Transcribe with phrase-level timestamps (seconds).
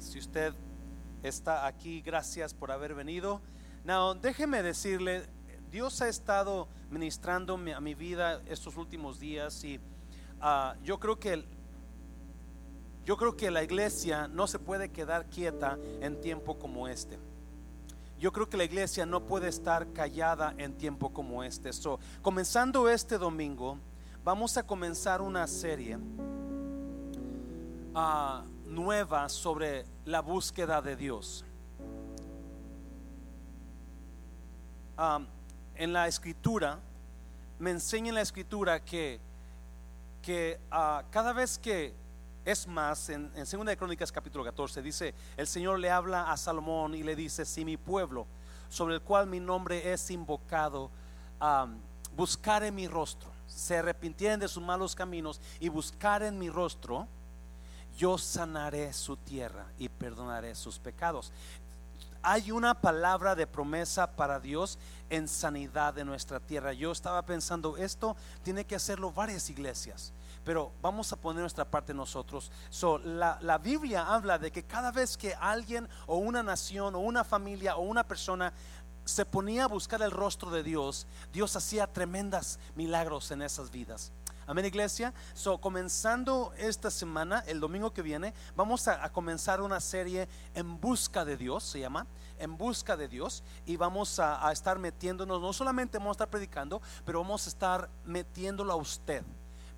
[0.00, 0.54] Si usted
[1.22, 3.42] está aquí, gracias por haber venido.
[3.84, 5.26] Now, déjeme decirle,
[5.70, 9.78] Dios ha estado ministrando a mi vida estos últimos días y
[10.40, 11.44] ah, yo creo que
[13.04, 17.18] yo creo que la iglesia no se puede quedar quieta en tiempo como este.
[18.18, 21.72] Yo creo que la iglesia no puede estar callada en tiempo como este.
[21.72, 23.78] So, comenzando este domingo,
[24.24, 25.98] vamos a comenzar una serie
[27.94, 31.44] uh, nueva sobre la búsqueda de Dios.
[35.74, 36.78] En la escritura,
[37.58, 39.18] me enseña en la escritura que,
[40.22, 41.94] que uh, cada vez que
[42.44, 46.36] es más, en, en 2 de Crónicas capítulo 14 dice, el Señor le habla a
[46.36, 48.26] Salomón y le dice, si mi pueblo,
[48.68, 50.90] sobre el cual mi nombre es invocado,
[51.40, 51.78] um,
[52.16, 57.08] buscar en mi rostro, se arrepintieran de sus malos caminos y buscar en mi rostro,
[58.00, 61.34] yo sanaré su tierra y perdonaré sus pecados.
[62.22, 64.78] Hay una palabra de promesa para Dios
[65.10, 66.72] en sanidad de nuestra tierra.
[66.72, 71.92] Yo estaba pensando, esto tiene que hacerlo varias iglesias pero vamos a poner nuestra parte
[71.92, 72.50] nosotros.
[72.70, 77.00] So, la, la, Biblia habla de que cada vez que alguien o una nación o
[77.00, 78.50] una familia o una persona
[79.04, 84.12] se ponía a buscar el rostro de Dios, Dios hacía tremendas milagros en esas vidas.
[84.50, 85.14] Amén, iglesia.
[85.32, 91.24] So, comenzando esta semana, el domingo que viene, vamos a, comenzar una serie en busca
[91.24, 92.04] de Dios, se llama,
[92.36, 96.30] en busca de Dios, y vamos a, a estar metiéndonos, no solamente vamos a estar
[96.30, 99.22] predicando, pero vamos a estar metiéndolo a usted.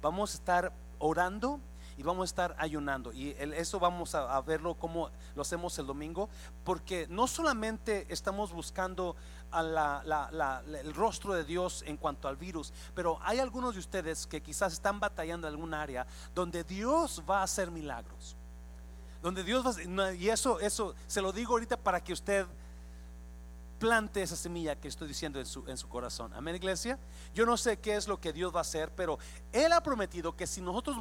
[0.00, 1.60] Vamos a estar orando
[1.96, 3.12] y vamos a estar ayunando.
[3.12, 6.28] Y eso vamos a, verlo como lo hacemos el domingo,
[6.64, 9.16] porque no solamente estamos buscando
[9.52, 14.72] el rostro de Dios en cuanto al virus, pero hay algunos de ustedes que quizás
[14.72, 18.36] están batallando en algún área donde Dios va a hacer milagros.
[19.22, 22.44] Donde Dios va y eso, eso se lo digo ahorita para que usted
[23.82, 26.32] plante esa semilla que estoy diciendo en su, en su corazón.
[26.34, 27.00] Amén, iglesia.
[27.34, 29.18] Yo no sé qué es lo que Dios va a hacer, pero
[29.52, 30.96] Él ha prometido que si nosotros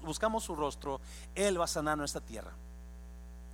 [0.00, 1.02] buscamos su rostro,
[1.34, 2.52] Él va a sanar nuestra tierra.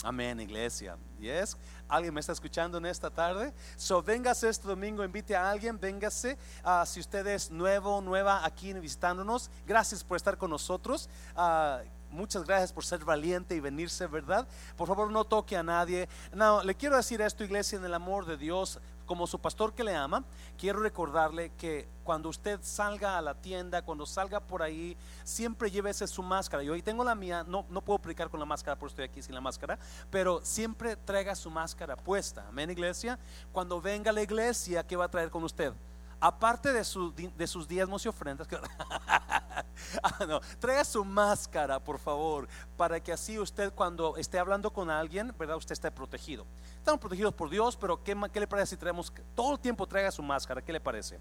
[0.04, 0.96] Amén, iglesia.
[1.18, 1.56] Yes.
[1.88, 3.52] ¿Alguien me está escuchando en esta tarde?
[3.76, 6.38] So, véngase este domingo, invite a alguien, véngase.
[6.64, 11.08] Uh, si usted es nuevo, nueva aquí visitándonos, gracias por estar con nosotros.
[11.36, 14.46] Uh, Muchas gracias por ser valiente y venirse, ¿verdad?
[14.76, 16.08] Por favor, no toque a nadie.
[16.32, 19.82] No, le quiero decir esto, iglesia, en el amor de Dios, como su pastor que
[19.84, 20.24] le ama,
[20.56, 26.06] quiero recordarle que cuando usted salga a la tienda, cuando salga por ahí, siempre llévese
[26.06, 26.62] su máscara.
[26.62, 29.22] Yo hoy tengo la mía, no, no puedo predicar con la máscara, por estoy aquí
[29.22, 29.78] sin la máscara,
[30.10, 32.46] pero siempre traiga su máscara puesta.
[32.48, 33.18] Amén, iglesia.
[33.52, 35.72] Cuando venga a la iglesia, ¿qué va a traer con usted?
[36.20, 38.46] Aparte de, sus diezmos y ofrendas,
[40.02, 45.34] ah, traiga su máscara, por favor, para que así usted cuando esté hablando con alguien,
[45.38, 45.56] ¿verdad?
[45.56, 46.46] Usted esté protegido.
[46.76, 50.10] Estamos protegidos por Dios, pero ¿qué, qué le parece si traemos todo el tiempo traiga
[50.10, 50.62] su máscara?
[50.62, 51.18] ¿Qué le parece?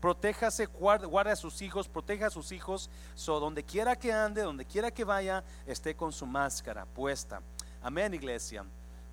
[0.00, 4.66] Protéjase, guarde, a sus hijos, proteja a sus hijos, so donde quiera que ande, donde
[4.66, 7.40] quiera que vaya, esté con su máscara puesta.
[7.82, 8.64] Amén, iglesia.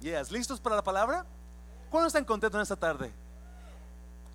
[0.02, 1.26] Yes, ¿listos para la palabra?
[1.90, 3.23] ¿Cuándo están contentos en esta tarde?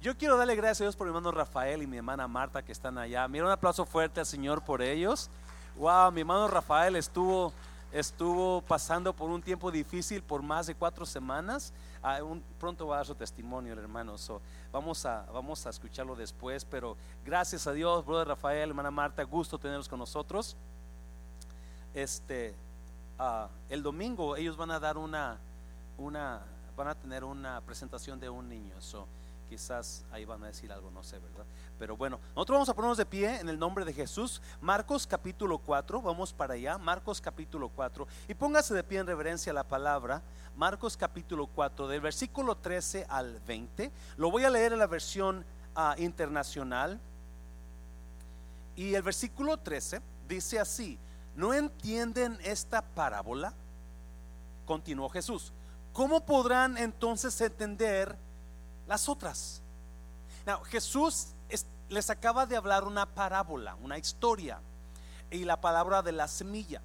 [0.01, 2.71] Yo quiero darle gracias a Dios por mi hermano Rafael y mi hermana Marta que
[2.71, 3.27] están allá.
[3.27, 5.29] Mira un aplauso fuerte al Señor por ellos.
[5.75, 7.53] Wow, mi hermano Rafael estuvo,
[7.91, 11.73] estuvo pasando por un tiempo difícil por más de cuatro semanas.
[12.01, 12.21] Ah,
[12.61, 14.15] pronto va a dar su testimonio el hermano.
[14.71, 16.65] vamos, a, vamos a escucharlo después.
[16.65, 20.57] Pero gracias a Dios, brother Rafael, hermana Marta, gusto tenerlos con nosotros.
[21.93, 22.55] Este,
[23.19, 25.39] ah, el domingo ellos van a dar una,
[25.97, 26.41] una,
[26.77, 28.81] van a tener una presentación de un niño.
[28.81, 29.09] So,
[29.49, 31.47] Quizás ahí van a decir algo, no sé, ¿verdad?
[31.79, 34.43] Pero bueno, nosotros vamos a ponernos de pie en el nombre de Jesús.
[34.61, 36.77] Marcos capítulo 4, vamos para allá.
[36.77, 38.07] Marcos capítulo 4.
[38.29, 40.23] Y póngase de pie en reverencia a la palabra.
[40.55, 43.91] Marcos capítulo 4, del versículo 13 al 20.
[44.17, 45.45] Lo voy a leer en la versión
[45.75, 47.01] ah, internacional.
[48.77, 50.99] Y el versículo 13 dice así,
[51.35, 53.55] ¿no entienden esta parábola?
[54.67, 55.53] Continuó Jesús.
[55.93, 58.17] ¿Cómo podrán entonces entender
[58.89, 59.63] las otras.
[60.65, 61.29] Jesús
[61.89, 64.61] les acaba de hablar una parábola, una historia,
[65.31, 66.83] y la palabra de la semilla.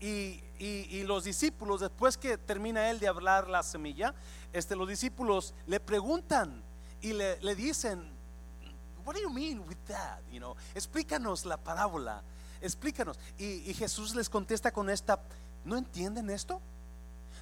[0.00, 4.14] y, los discípulos, después que termina él de hablar la semilla,
[4.52, 6.62] este, los discípulos le preguntan
[7.00, 8.10] y le, dicen,
[9.04, 10.20] What do you mean with that?
[10.30, 12.22] You know, explícanos la parábola,
[12.60, 13.18] explícanos.
[13.36, 15.20] Y, y Jesús les contesta con esta,
[15.64, 16.60] ¿no entienden esto?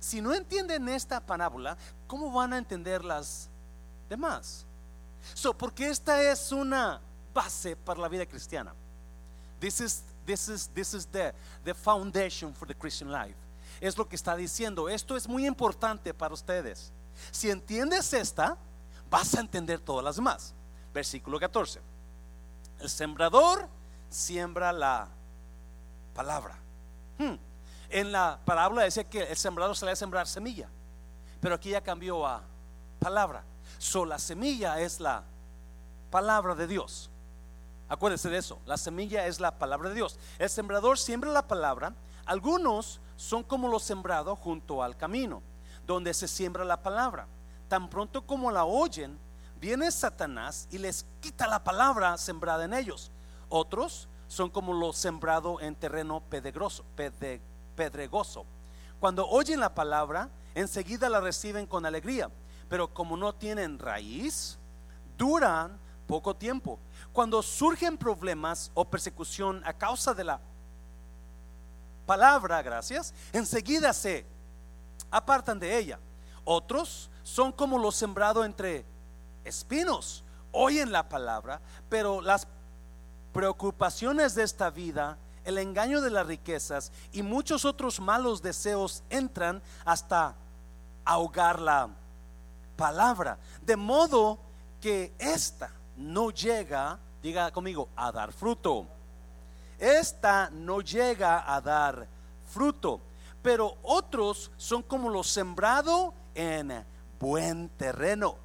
[0.01, 1.77] Si no entienden esta parábola,
[2.07, 3.49] ¿cómo van a entender las
[4.09, 4.65] demás?
[5.35, 7.01] So, porque esta es una
[7.33, 8.75] base para la vida cristiana.
[9.61, 13.37] This is, this is, this is the, the foundation for the Christian life.
[13.81, 14.89] es lo que está diciendo.
[14.89, 16.93] Esto es muy importante para ustedes.
[17.31, 18.57] Si entiendes esta,
[19.09, 20.55] vas a entender todas las demás.
[20.93, 21.81] Versículo 14.
[22.81, 23.69] El sembrador
[24.09, 25.09] siembra la
[26.15, 26.59] palabra.
[27.19, 27.35] Hmm.
[27.91, 30.69] En la parábola decía que el sembrador se le a sembrar semilla,
[31.41, 32.43] pero aquí ya cambió a
[33.01, 33.43] palabra.
[33.79, 35.25] So, la semilla es la
[36.11, 37.11] palabra de Dios.
[37.89, 40.21] Acuérdense de eso, la semilla es la palabra de Dios.
[40.39, 41.93] El sembrador siembra la palabra.
[42.25, 45.43] Algunos son como los sembrados junto al camino,
[45.85, 47.27] donde se siembra la palabra.
[47.67, 49.19] Tan pronto como la oyen,
[49.61, 53.11] viene Satanás y les quita la palabra sembrada en ellos.
[53.49, 56.85] Otros son como los sembrados en terreno pedregoso,
[57.81, 58.45] pedregoso.
[58.99, 62.31] Cuando oyen la palabra, enseguida la reciben con alegría,
[62.69, 64.59] pero como no tienen raíz,
[65.17, 66.79] duran poco tiempo.
[67.11, 70.41] Cuando surgen problemas o persecución a causa de la
[72.05, 74.27] palabra, gracias, enseguida se
[75.11, 75.99] apartan de ella.
[76.45, 78.85] Otros son como los sembrados entre
[79.43, 80.23] espinos,
[80.53, 82.47] oyen la palabra, pero las
[83.33, 89.63] preocupaciones de esta vida, el engaño de las riquezas y muchos otros malos deseos entran
[89.85, 90.35] hasta
[91.05, 91.89] ahogar la
[92.77, 94.39] palabra, de modo
[94.81, 98.87] que esta no llega, diga conmigo, a dar fruto.
[99.79, 102.07] Esta no llega a dar
[102.49, 103.01] fruto,
[103.43, 106.85] pero otros son como los sembrado en
[107.19, 108.37] buen terreno.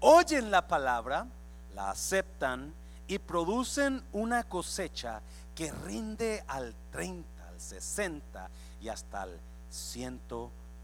[0.00, 1.26] Oyen la palabra,
[1.74, 2.74] la aceptan
[3.06, 5.22] y producen una cosecha
[5.58, 8.48] que rinde al 30, al 60
[8.80, 9.40] y hasta al
[9.70, 10.20] 100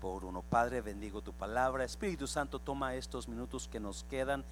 [0.00, 0.42] por uno.
[0.42, 1.84] Padre, bendigo tu palabra.
[1.84, 4.44] Espíritu Santo, toma estos minutos que nos quedan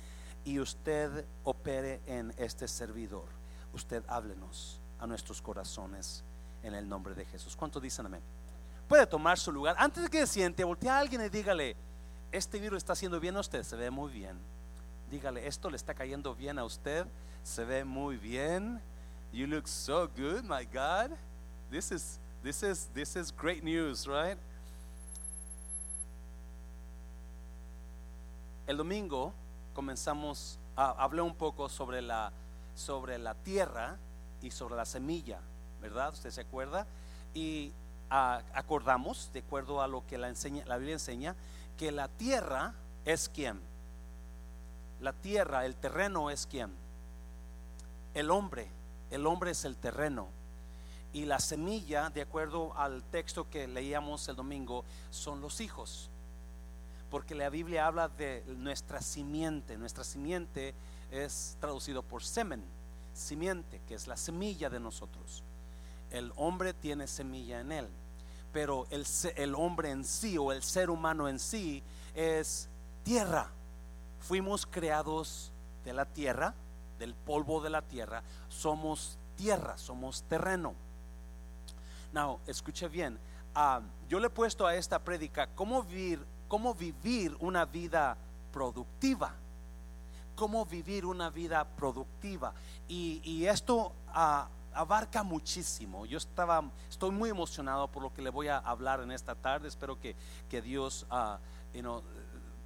[0.44, 3.24] y usted opere en este servidor.
[3.72, 6.22] Usted háblenos a nuestros corazones
[6.62, 7.56] en el nombre de Jesús.
[7.56, 8.22] ¿Cuánto dicen amén?
[8.86, 9.74] Puede tomar su lugar.
[9.76, 11.74] Antes de que se siente, voltea a alguien y dígale,
[12.30, 14.38] este virus está haciendo bien a usted, se ve muy bien.
[15.10, 17.08] Dígale, esto le está cayendo bien a usted,
[17.42, 18.80] se ve muy bien.
[19.32, 21.10] You look so good, my God.
[21.70, 24.36] This is this is this is great news, right?
[28.66, 29.32] El domingo
[29.74, 32.30] comenzamos, a, hablé un poco sobre la,
[32.74, 33.96] sobre la tierra
[34.42, 35.40] y sobre la semilla,
[35.80, 36.12] ¿verdad?
[36.12, 36.86] ¿Usted se acuerda?
[37.34, 37.72] Y
[38.10, 41.34] acordamos, de acuerdo a lo que la, enseña, la Biblia enseña,
[41.78, 42.74] que la tierra
[43.06, 43.58] es quien.
[45.00, 46.72] La tierra, el terreno es quien.
[48.14, 48.68] El hombre,
[49.12, 50.28] el hombre es el terreno.
[51.12, 56.10] Y la semilla, de acuerdo al texto que leíamos el domingo, son los hijos
[57.12, 59.76] porque la Biblia habla de nuestra simiente.
[59.76, 60.74] Nuestra simiente
[61.10, 62.64] es traducido por semen,
[63.12, 65.44] simiente, que es la semilla de nosotros.
[66.10, 67.88] El hombre tiene semilla en él,
[68.50, 69.04] pero el,
[69.36, 71.82] el hombre en sí o el ser humano en sí
[72.14, 72.70] es
[73.02, 73.50] tierra.
[74.20, 75.52] Fuimos creados
[75.84, 76.54] de la tierra,
[77.02, 78.22] del polvo de la tierra.
[78.48, 80.72] Somos tierra, somos terreno.
[82.12, 83.18] Now, escuche bien.
[83.56, 88.16] Ah, yo le he puesto a esta prédica cómo vivir cómo vivir una vida
[88.52, 89.32] productiva.
[90.36, 92.54] Cómo vivir una vida productiva.
[92.86, 96.06] Y, esto ah, abarca muchísimo.
[96.06, 99.66] Yo estaba, estoy muy emocionado por lo que le voy a hablar en esta tarde.
[99.66, 100.14] Espero que,
[100.48, 101.38] que Dios uh,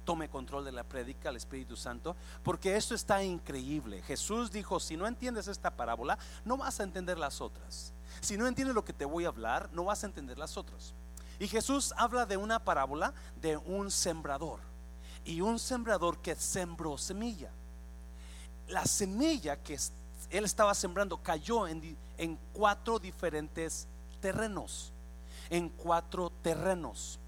[0.07, 4.01] tome control de la prédica, el Espíritu Santo, porque esto está increíble.
[4.03, 7.91] Jesús dijo, si no entiendes esta parábola, no vas a entender las otras.
[8.21, 10.93] Si no entiendes lo que te voy a hablar, no vas a entender las otras.
[11.39, 14.61] Y Jesús habla de una parábola de un sembrador
[15.25, 17.51] y un sembrador que sembró semilla.
[18.69, 19.77] La semilla que
[20.29, 23.89] él estaba sembrando cayó en, en cuatro diferentes
[24.21, 24.93] terrenos,
[25.49, 27.19] en cuatro terrenos.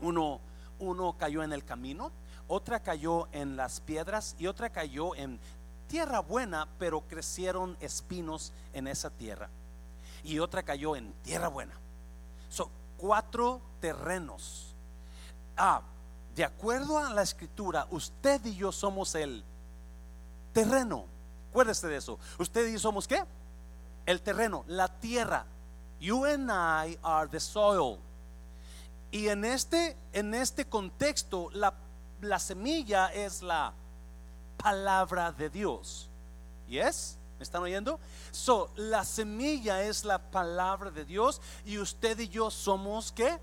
[0.00, 0.40] Uno,
[0.78, 2.12] uno cayó en el camino,
[2.48, 5.40] otra cayó en las piedras y otra cayó en
[5.88, 9.48] tierra buena, pero crecieron espinos en esa tierra.
[10.24, 11.74] Y otra cayó en tierra buena
[12.96, 14.74] cuatro terrenos.
[15.56, 15.82] Ah,
[16.34, 19.44] de acuerdo a la escritura, usted y yo somos el
[20.52, 21.06] terreno.
[21.50, 22.18] Acuérdese de eso.
[22.38, 23.24] Usted y yo somos qué?
[24.04, 25.46] El terreno, la tierra.
[25.98, 27.98] You and I are the soil.
[29.10, 31.74] Y en este, en este contexto, la,
[32.20, 33.72] la semilla es la
[34.56, 36.08] palabra de Dios.
[36.68, 37.16] ¿Yes?
[37.38, 38.00] ¿Me están oyendo?
[38.30, 43.38] So, la semilla es la palabra de Dios y usted y yo somos qué?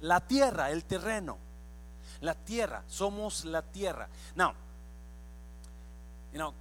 [0.00, 1.38] La tierra, el terreno.
[2.20, 4.08] La tierra, somos la tierra.
[4.34, 4.54] Now,
[6.32, 6.54] you know,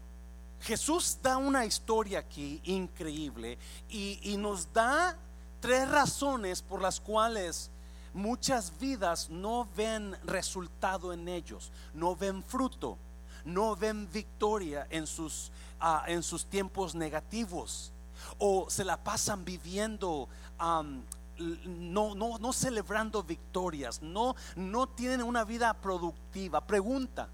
[0.62, 3.57] Jesús da una historia aquí increíble
[3.88, 5.17] y, y nos da
[5.62, 7.71] tres razones por las cuales
[8.15, 12.98] muchas vidas no ven resultado en ellos, no ven fruto,
[13.43, 17.91] no ven victoria en sus, ah, en sus tiempos negativos
[18.38, 25.74] o se la pasan viviendo no, no, no celebrando victorias, no, no tienen una vida
[25.74, 26.65] productiva.
[26.65, 27.27] Pregunta,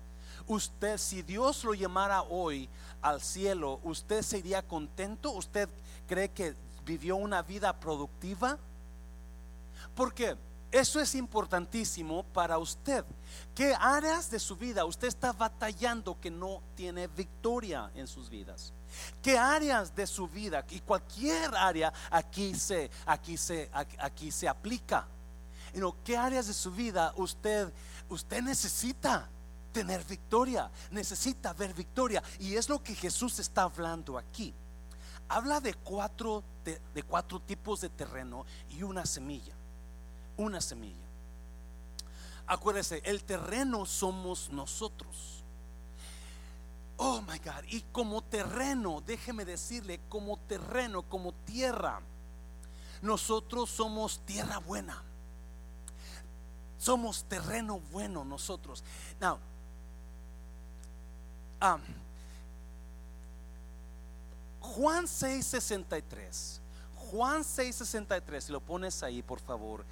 [0.48, 2.68] usted si Dios lo llamara hoy
[3.04, 5.32] al cielo, ¿usted sería contento?
[5.32, 5.70] ¿Usted
[6.08, 8.58] cree que vivió una vida productiva?
[9.94, 10.36] Porque
[10.72, 13.04] eso es importantísimo para usted.
[13.54, 18.74] ¿Qué áreas de su vida usted está batallando que no tiene victoria en sus vidas?
[19.22, 25.08] ¿Qué áreas de su vida y cualquier área aquí se aquí se aquí, se aplica?
[26.06, 27.72] ¿Qué áreas de su vida usted
[28.08, 29.30] usted necesita
[29.74, 34.54] tener victoria, necesita ver victoria y es lo que Jesús está hablando aquí.
[35.28, 39.56] Habla de cuatro de cuatro tipos de terreno y una semilla.
[40.38, 41.08] Una semilla.
[42.48, 45.44] Acuérdese, el terreno somos nosotros.
[46.98, 47.64] Oh my God.
[47.70, 52.02] Y como terreno, déjeme decirle, como terreno, como tierra,
[53.02, 55.02] nosotros somos tierra buena.
[56.78, 58.84] Somos terreno bueno nosotros.
[59.20, 59.40] Now,
[61.62, 61.82] um,
[64.60, 66.60] Juan 6:63.
[67.12, 69.84] Juan 6:63, si lo pones ahí, por favor.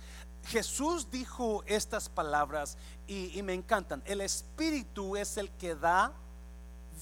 [0.49, 2.75] Jesús dijo estas palabras
[3.07, 4.01] y, me encantan.
[4.05, 6.11] El Espíritu es el que da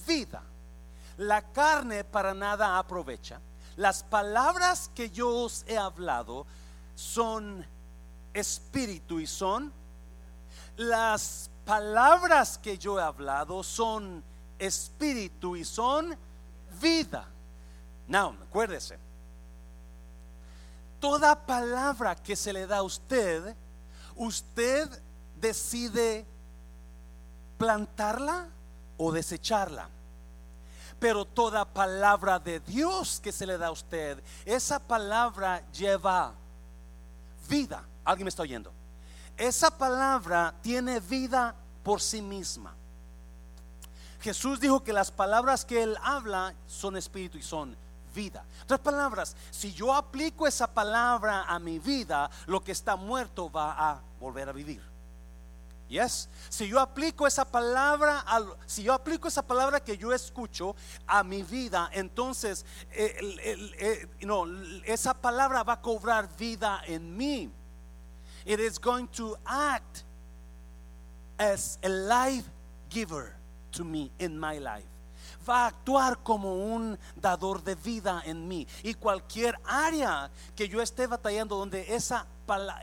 [0.06, 0.42] vida.
[1.16, 3.40] La carne para nada aprovecha.
[3.76, 6.46] Las palabras que yo os he hablado
[6.94, 7.64] son
[8.34, 9.72] espíritu y son
[10.76, 14.22] las palabras que yo he hablado son
[14.58, 16.16] espíritu y son
[16.80, 17.26] vida.
[18.08, 19.07] Now, acuérdese.
[21.00, 23.54] Toda palabra que se le da a usted,
[24.16, 24.88] usted
[25.40, 26.26] decide
[27.56, 28.48] plantarla
[28.96, 29.88] o desecharla.
[30.98, 36.34] Pero toda palabra de Dios que se le da a usted, esa palabra lleva
[37.48, 37.84] vida.
[38.04, 38.72] ¿Alguien me está oyendo?
[39.36, 42.74] Esa palabra tiene vida por sí misma.
[44.20, 47.76] Jesús dijo que las palabras que Él habla son espíritu y son
[48.18, 48.44] vida.
[48.64, 53.74] Otras palabras, si yo aplico esa palabra a mi vida, lo que está muerto va
[53.78, 54.82] a volver a vivir.
[55.88, 56.28] Yes.
[56.50, 58.22] Si yo aplico esa palabra,
[58.66, 60.74] si yo aplico esa palabra que yo escucho
[61.06, 64.44] a mi vida, entonces eh, no,
[64.84, 67.50] esa palabra va a cobrar vida en mí.
[68.44, 70.04] It is going to act
[71.38, 72.44] as a life
[72.90, 73.34] giver
[73.72, 74.97] to me in my life.
[75.48, 78.66] Va a actuar como un dador de vida en mí.
[78.82, 82.26] Y cualquier área que yo esté batallando donde esa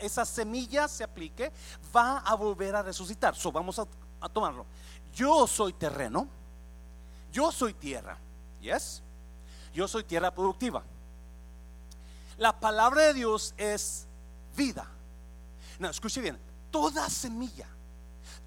[0.01, 1.51] esa semilla se aplique,
[1.95, 3.35] va a volver a resucitar.
[3.51, 3.87] Vamos a,
[4.29, 4.65] tomarlo.
[5.13, 6.27] Yo soy terreno,
[7.31, 8.17] yo soy tierra,
[8.59, 9.01] yes,
[9.73, 10.83] yo soy tierra productiva.
[12.37, 14.07] La palabra de Dios es
[14.57, 14.87] vida.
[15.79, 16.37] No, escuche bien,
[16.71, 17.67] toda semilla,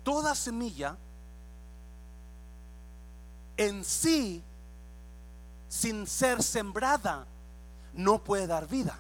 [0.03, 0.97] toda semilla
[3.59, 4.43] en sí,
[5.69, 7.27] sin ser sembrada,
[7.93, 8.99] no puede dar vida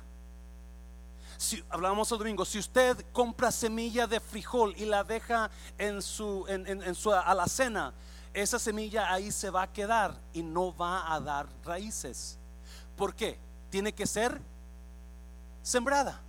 [1.39, 5.49] si hablábamos el domingo, si usted compra semilla de frijol y la deja
[5.79, 7.95] en su, en, su alacena,
[8.35, 12.37] esa semilla ahí se va a quedar y no va a dar raíces.
[12.97, 13.39] ¿Por qué?
[13.71, 14.41] Tiene que ser
[15.63, 16.21] sembrada.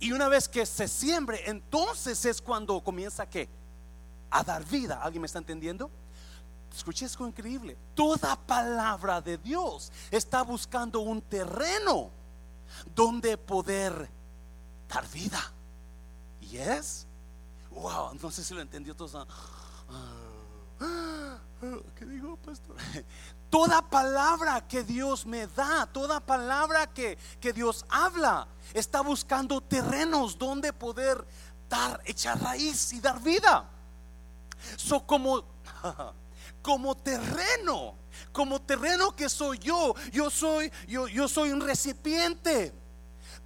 [0.00, 3.28] Y una vez que se siembre, entonces es cuando comienza
[4.30, 5.00] a dar vida.
[5.00, 5.88] ¿Alguien me está entendiendo?
[6.74, 7.76] Escuché esto increíble.
[7.94, 12.10] Toda palabra de Dios está buscando un terreno
[12.94, 14.08] donde poder
[14.88, 15.40] dar vida.
[16.40, 17.06] Y es,
[17.70, 19.26] wow, no sé si lo entendió todos.
[21.96, 22.76] ¿Qué digo, pastor?
[23.50, 30.38] Toda palabra que Dios me da, toda palabra que, que Dios habla, está buscando terrenos
[30.38, 31.26] donde poder
[31.68, 33.68] dar, echar raíz y dar vida.
[34.76, 35.42] So como,
[36.62, 38.00] como terreno
[38.32, 42.72] como terreno que soy yo, yo soy, yo, yo soy un recipiente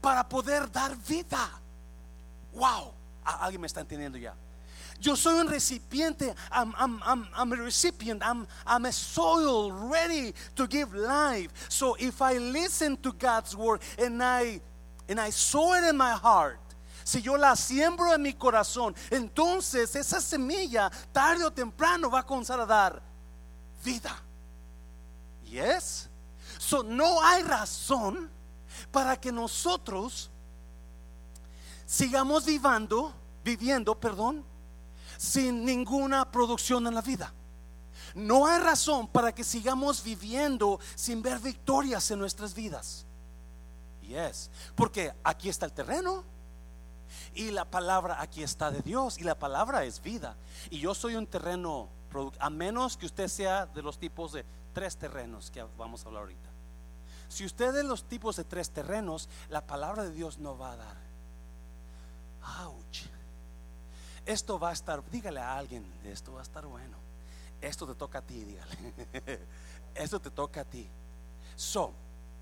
[0.00, 1.48] para poder dar vida.
[2.52, 2.92] Wow,
[3.24, 4.34] alguien me está entendiendo ya.
[5.00, 6.34] Yo soy un recipiente.
[6.52, 8.22] I'm, I'm, I'm, I'm, a recipient.
[8.24, 11.50] I'm, I'm a soil ready to give life.
[11.68, 14.60] So if I listen to God's word and I,
[15.08, 16.58] and I sow it in my heart,
[17.04, 22.26] si yo la siembro en mi corazón, entonces esa semilla tarde o temprano va a
[22.26, 23.02] comenzar a dar
[23.84, 24.16] vida.
[25.44, 26.08] Yes.
[26.58, 28.30] So no hay razón
[28.90, 30.30] para que nosotros
[31.84, 33.12] sigamos viviendo,
[33.44, 34.42] viviendo, perdón,
[35.18, 37.34] sin ninguna producción en la vida.
[38.14, 43.04] No hay razón para que sigamos viviendo sin ver victorias en nuestras vidas.
[44.00, 46.24] Y es porque aquí está el terreno
[47.34, 50.36] y la palabra aquí está de Dios y la palabra es vida.
[50.70, 51.88] Y yo soy un terreno,
[52.38, 56.22] a menos que usted sea de los tipos de tres terrenos que vamos a hablar
[56.22, 56.50] ahorita.
[57.28, 60.72] Si usted es de los tipos de tres terrenos, la palabra de Dios no va
[60.72, 60.96] a dar.
[62.64, 63.06] Ouch.
[64.26, 66.96] Esto va a estar, dígale a alguien, esto va a estar bueno.
[67.60, 68.76] Esto te toca a ti, dígale.
[69.94, 70.88] esto te toca a ti.
[71.56, 71.92] So,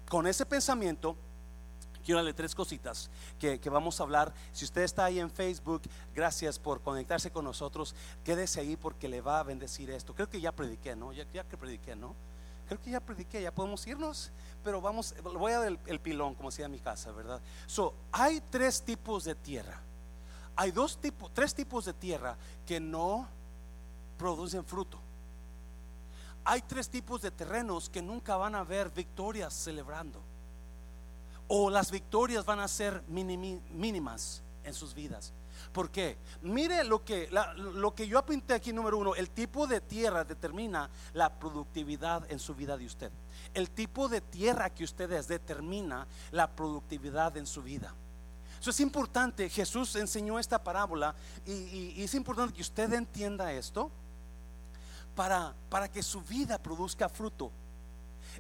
[0.09, 1.17] con ese pensamiento,
[2.05, 4.35] quiero darle tres cositas que, vamos a hablar.
[4.53, 5.83] Si usted está ahí en Facebook,
[6.15, 7.95] gracias por conectarse con nosotros.
[8.25, 10.15] Quédese ahí porque le va a bendecir esto.
[10.15, 11.13] Creo que ya prediqué, ¿no?
[11.13, 12.15] Ya, que prediqué, ¿no?
[12.69, 14.31] Creo que ya prediqué, ya podemos irnos,
[14.65, 17.41] pero vamos, voy a dar el, pilón, como decía mi casa, ¿verdad?
[17.67, 19.81] So, hay tres tipos de tierra.
[20.57, 23.27] Hay dos tipos, tres tipos de tierra que no
[24.17, 24.99] producen fruto.
[26.45, 30.21] Hay tres tipos de terrenos que nunca van a ver victorias celebrando
[31.55, 35.35] o las victorias van a ser mínimas en sus vidas.
[35.71, 36.17] ¿Por qué?
[36.41, 37.29] Mire lo que,
[37.59, 42.39] lo que yo apunté aquí, número uno, el tipo de tierra determina la productividad en
[42.39, 43.13] su vida de usted.
[43.53, 47.95] El tipo de tierra que usted es determina la productividad en su vida.
[48.59, 49.51] Eso es importante.
[49.51, 53.91] Jesús enseñó esta parábola y, es importante que usted entienda esto
[55.15, 57.53] para, para que su vida produzca fruto.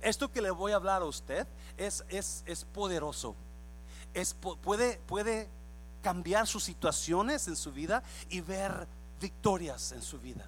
[0.02, 3.36] Esto que le voy a hablar a usted es, es, es poderoso.
[4.12, 5.48] Es, puede, puede
[6.02, 8.88] cambiar sus situaciones en su vida y ver
[9.20, 10.44] victorias en su vida.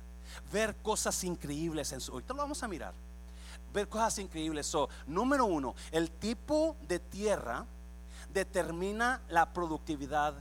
[0.53, 2.93] Ver cosas increíbles en su Ahorita lo vamos a mirar.
[3.73, 4.71] Ver cosas increíbles.
[5.07, 7.65] Número uno, el tipo de tierra
[8.33, 10.35] determina la productividad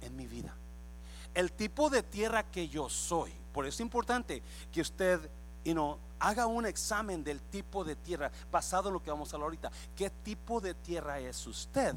[0.00, 0.54] en mi vida.
[1.34, 3.32] El tipo de tierra que yo soy.
[3.52, 4.42] Por eso es importante
[4.72, 5.28] que usted
[5.64, 9.36] y no haga un examen del tipo de tierra basado en lo que vamos a
[9.36, 9.70] hablar ahorita.
[9.96, 11.94] ¿Qué tipo de tierra es usted?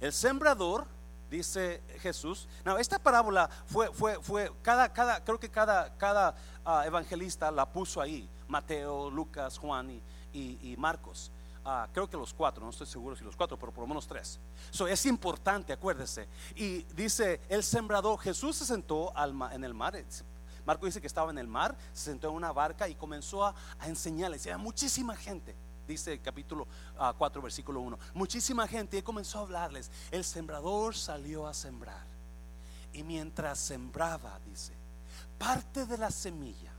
[0.00, 0.86] El sembrador,
[1.30, 2.48] dice Jesús.
[2.64, 7.70] No, esta parábola fue, fue, fue, cada, cada, creo que cada, cada ah, evangelista la
[7.70, 8.28] puso ahí.
[8.48, 11.30] Mateo, Lucas, Juan y, Marcos.
[11.64, 14.06] Ah, creo que los cuatro, no estoy seguro si los cuatro, pero por lo menos
[14.06, 14.40] tres.
[14.72, 16.26] Eso es importante, acuérdese.
[16.56, 19.12] Y dice el sembrador, Jesús se sentó
[19.52, 19.94] en el mar,
[20.64, 23.54] Marco dice que estaba en el mar, se sentó en una barca y comenzó a,
[23.84, 24.42] enseñarles.
[24.46, 26.66] Había muchísima gente, dice el capítulo
[27.18, 27.98] 4, ah, versículo 1.
[28.14, 29.90] Muchísima gente y comenzó a hablarles.
[30.10, 32.06] El sembrador salió a sembrar.
[32.92, 34.74] Y mientras sembraba, dice,
[35.38, 36.72] parte de la semilla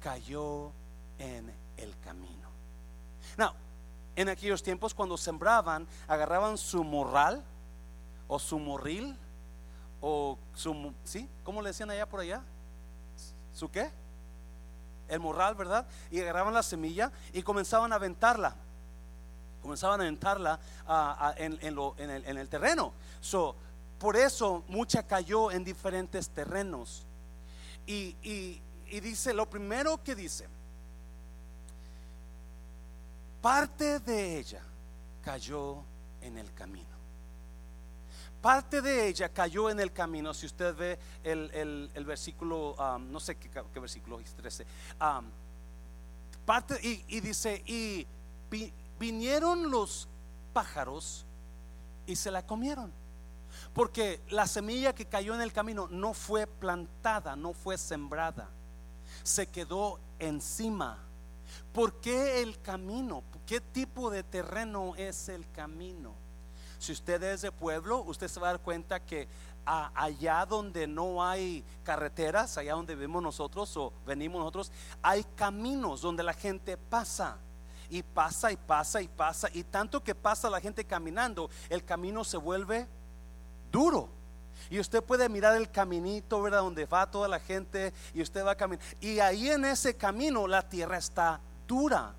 [0.00, 0.72] cayó
[1.18, 2.50] en el camino.
[3.38, 3.52] Now,
[4.14, 7.44] en aquellos tiempos cuando sembraban, agarraban su morral
[8.28, 9.16] o su morril
[10.00, 11.28] o su, ¿sí?
[11.44, 12.42] ¿Cómo le decían allá por allá?
[13.56, 13.90] ¿Su qué?
[15.08, 15.86] El morral, ¿verdad?
[16.10, 18.54] Y agarraban la semilla y comenzaban a aventarla.
[19.62, 20.60] Comenzaban a aventarla
[21.38, 22.92] en, el, terreno.
[23.98, 27.06] Por eso mucha cayó en diferentes terrenos.
[27.86, 28.60] Y
[29.00, 30.46] dice, lo primero que dice,
[33.40, 34.62] parte de ella
[35.22, 35.82] cayó
[36.20, 36.95] en el camino
[38.46, 40.32] parte de ella cayó en el camino.
[40.32, 44.64] Si usted ve el, versículo, um, no sé qué, versículo 13,
[45.00, 45.24] um,
[46.44, 48.06] parte y, dice, y
[49.00, 50.06] vinieron los
[50.52, 51.26] pájaros
[52.06, 52.92] y se la comieron.
[53.74, 58.48] Porque la semilla que cayó en el camino no fue plantada, no fue sembrada,
[59.24, 60.98] se quedó encima.
[61.72, 63.24] ¿Por qué el camino?
[63.44, 66.25] ¿Qué tipo de terreno es el camino?
[66.86, 69.26] Si usted es de pueblo, usted se va a dar cuenta que
[69.64, 74.70] allá donde no hay carreteras, allá donde vivimos nosotros o venimos nosotros,
[75.02, 77.38] hay caminos donde la gente pasa.
[77.90, 79.48] Y pasa y pasa y pasa.
[79.52, 82.86] Y tanto que pasa la gente caminando, el camino se vuelve
[83.72, 84.08] duro.
[84.70, 86.60] Y usted puede mirar el caminito, ¿verdad?
[86.60, 88.84] Donde va toda la gente y usted va a caminar.
[89.00, 92.14] Y ahí en ese camino la tierra está dura.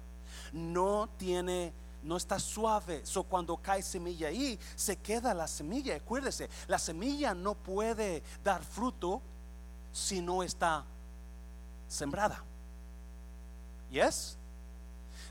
[0.52, 1.72] No tiene
[2.04, 3.06] no está suave.
[3.06, 5.96] So cuando cae semilla ahí, se queda la semilla.
[5.96, 9.22] Acuérdese, la semilla no puede dar fruto
[9.92, 10.86] si no está
[11.88, 12.44] sembrada.
[13.90, 14.38] ¿Yes?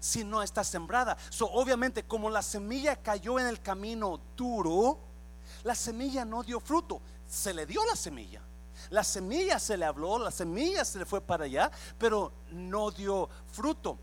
[0.01, 1.17] Si no está sembrada.
[1.31, 4.99] So obviamente, como la semilla cayó en el camino duro,
[5.65, 7.01] la semilla no dio fruto.
[7.29, 8.43] Se le dio la semilla.
[8.91, 13.29] La semilla se le habló, la semilla se le fue para allá, pero no dio
[13.51, 13.99] fruto.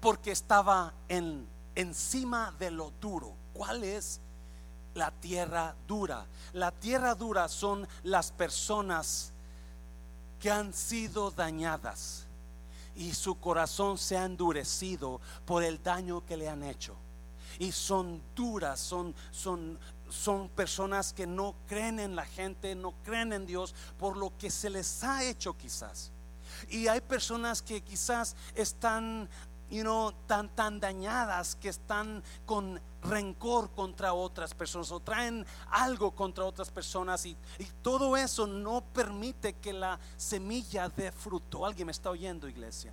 [0.00, 3.34] Porque estaba en, encima de lo duro.
[3.52, 4.20] ¿Cuál es
[4.94, 6.26] la tierra dura?
[6.52, 9.32] La tierra dura son las personas
[10.38, 12.26] que han sido dañadas
[12.94, 16.96] y su corazón se ha endurecido por el daño que le han hecho.
[17.58, 23.32] Y son duras, son, son, son personas que no creen en la gente, no creen
[23.32, 26.12] en Dios por lo que se les ha hecho quizás.
[26.68, 29.28] Y hay personas que quizás están
[29.70, 36.10] you know, tan, tan dañadas que están con rencor contra otras personas o traen algo
[36.10, 41.64] contra otras personas y, y, todo eso no permite que la semilla dé fruto.
[41.64, 42.92] ¿Alguien me está oyendo, iglesia?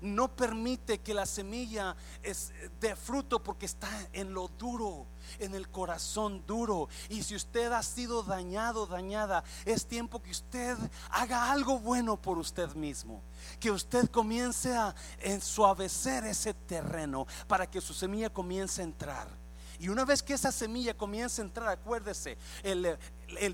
[0.00, 5.06] No permite que la semilla es de fruto porque está en lo duro,
[5.38, 6.88] en el corazón duro.
[7.08, 10.76] Y si usted ha sido dañado, dañada, es tiempo que usted
[11.10, 13.22] haga algo bueno por usted mismo.
[13.60, 19.37] Que usted comience a ensuavecer ese terreno para que su semilla comience a entrar.
[19.78, 22.98] Y una vez que esa semilla comienza a entrar, acuérdese, el,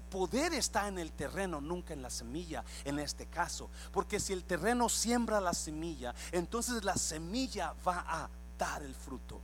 [0.09, 3.71] poder está en el terreno, nunca en la semilla, en este caso.
[3.93, 9.41] Porque si el terreno siembra la semilla, entonces la semilla va a dar el fruto.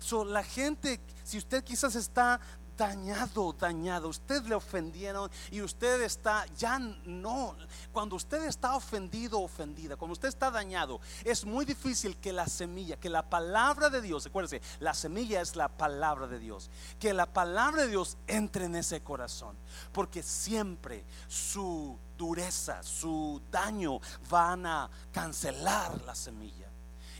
[0.00, 2.40] So, la gente, si usted quizás está
[2.78, 4.08] dañado, dañado.
[4.08, 7.56] Usted le ofendieron y usted está, ya no,
[7.92, 12.96] cuando usted está ofendido, ofendida, cuando usted está dañado, es muy difícil que la semilla,
[12.96, 17.26] que la palabra de Dios, acuérdese, la semilla es la palabra de Dios, que la
[17.26, 19.56] palabra de Dios entre en ese corazón,
[19.92, 26.68] porque siempre su dureza, su daño van a cancelar la semilla.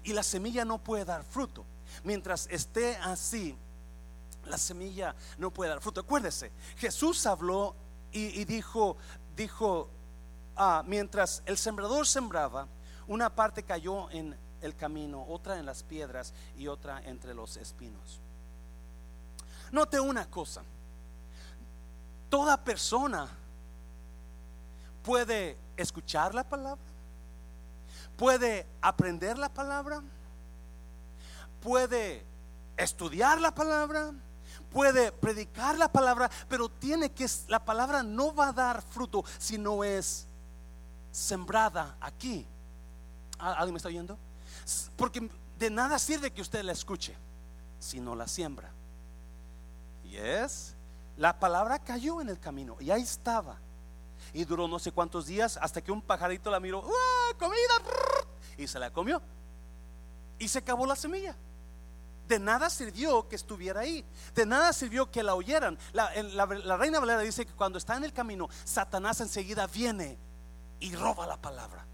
[0.05, 1.67] Y la semilla no puede dar fruto.
[2.05, 3.57] Mientras esté así,
[4.49, 6.01] la semilla no puede dar fruto.
[6.01, 7.75] Acuérdese, Jesús habló
[8.11, 8.97] y, dijo,
[9.37, 9.89] dijo,
[10.57, 12.67] ah, mientras el sembrador sembraba,
[13.07, 18.21] una parte cayó en el camino, otra en las piedras y otra entre los espinos.
[19.71, 20.63] Note una cosa,
[22.31, 23.29] toda persona
[25.03, 26.85] puede escuchar la palabra,
[28.17, 30.03] puede aprender la palabra,
[31.63, 32.25] puede
[32.77, 34.13] estudiar la palabra,
[34.73, 39.59] puede predicar la palabra, pero tiene que, la palabra no va a dar fruto si
[39.59, 40.27] no es
[41.11, 42.47] sembrada aquí.
[43.39, 44.19] ¿Alguien me está oyendo?
[44.97, 47.17] Porque de nada sirve que usted la escuche
[47.79, 48.71] si no la siembra.
[50.05, 50.75] Y es,
[51.17, 53.57] la palabra cayó en el camino y ahí estaba.
[54.33, 56.85] Y duró no sé cuántos días hasta que un pajarito la miró,
[57.39, 57.57] comida!
[58.57, 59.23] Y se la comió.
[60.39, 61.37] Y se acabó la semilla.
[62.29, 64.05] De nada sirvió que estuviera ahí.
[64.35, 65.79] De nada sirvió que la oyeran.
[65.93, 66.11] La,
[66.77, 70.19] reina Valera dice que cuando está en el camino, Satanás enseguida viene
[70.79, 71.87] y roba la palabra.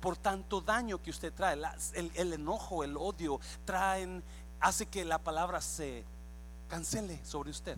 [0.00, 1.60] Por tanto daño que usted trae,
[1.94, 4.22] el, enojo, el odio, traen,
[4.60, 6.04] hace que la palabra se
[6.68, 7.76] cancele sobre usted.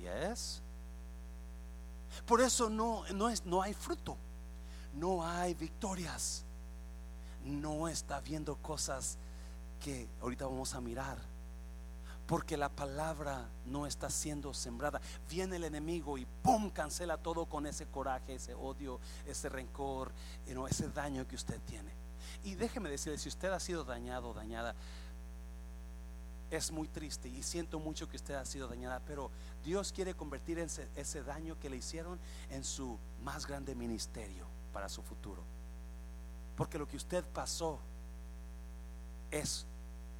[0.00, 0.62] Y es.
[2.24, 4.16] Por eso no, no, es, no hay fruto,
[4.94, 6.44] no hay victorias,
[7.44, 9.18] no está viendo cosas
[9.80, 11.18] que ahorita vamos a mirar.
[12.26, 15.00] Porque la palabra no está siendo sembrada.
[15.28, 16.70] Viene el enemigo y ¡pum!
[16.70, 20.12] cancela todo con ese coraje, ese odio, ese rencor,
[20.68, 21.90] ese daño que usted tiene.
[22.44, 24.76] Y déjeme decirle, si usted ha sido dañado, dañada,
[26.50, 29.30] es muy triste y siento mucho que usted ha sido dañada, pero
[29.64, 32.18] Dios quiere convertir ese, ese daño que le hicieron
[32.50, 35.42] en su más grande ministerio para su futuro.
[36.56, 37.80] Porque lo que usted pasó
[39.30, 39.66] es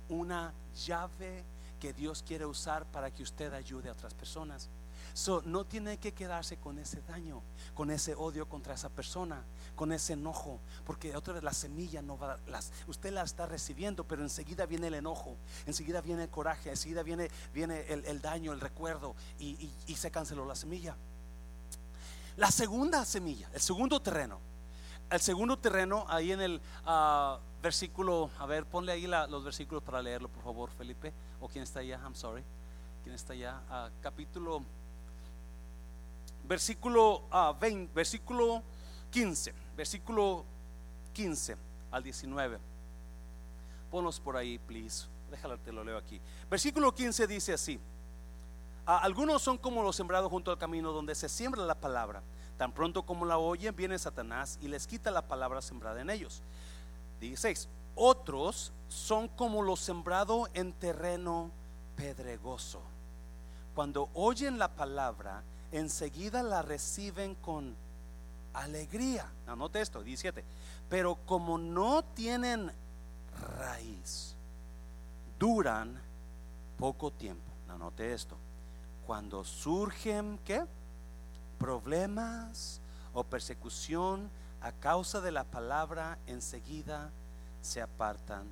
[0.09, 0.53] una
[0.87, 1.45] llave
[1.81, 4.69] que Dios quiere usar para que usted ayude a otras personas.
[5.13, 7.43] So, no tiene que quedarse con ese daño,
[7.75, 9.43] con ese odio contra esa persona,
[9.75, 14.05] con ese enojo, porque otra vez la semilla no va, las, usted la está recibiendo,
[14.05, 18.61] pero enseguida viene el enojo, enseguida viene el coraje, enseguida viene, viene el, daño, el
[18.61, 20.97] recuerdo y, se canceló la semilla.
[22.37, 24.39] La segunda semilla, el segundo terreno,
[25.11, 30.03] el segundo terreno ahí en el uh, versículo, a ver, ponle ahí los versículos para
[30.03, 31.13] leerlo, por favor, Felipe.
[31.41, 32.43] O quien está allá, I'm sorry.
[33.03, 33.61] ¿Quién está allá?
[33.71, 34.63] Ah, capítulo,
[36.45, 37.23] versículo,
[37.61, 38.63] 20, ah, versículo
[39.11, 40.45] 15, versículo
[41.13, 41.57] 15
[41.91, 42.59] al 19.
[43.91, 45.07] Ponlos por ahí, please.
[45.31, 46.21] Déjalo, te lo leo aquí.
[46.51, 47.81] Versículo 15 dice así.
[48.85, 52.23] Algunos son como los sembrados junto al camino donde se siembra la palabra.
[52.59, 56.43] Tan pronto como la oyen, viene Satanás y les quita la palabra sembrada en ellos.
[57.21, 57.69] 16.
[57.95, 61.51] Otros son como lo sembrado en terreno
[61.97, 62.81] pedregoso.
[63.75, 67.77] Cuando oyen la palabra, enseguida la reciben con
[68.53, 69.31] alegría.
[69.47, 70.45] Anote esto, 17.
[70.89, 72.73] Pero como no tienen
[73.59, 74.35] raíz.
[75.39, 76.01] Duran
[76.79, 77.51] poco tiempo.
[77.69, 78.37] Anote esto.
[79.07, 80.65] Cuando surgen, ¿qué?
[81.59, 82.81] Problemas
[83.13, 87.11] o persecución a causa de la palabra, enseguida
[87.63, 88.45] se apartan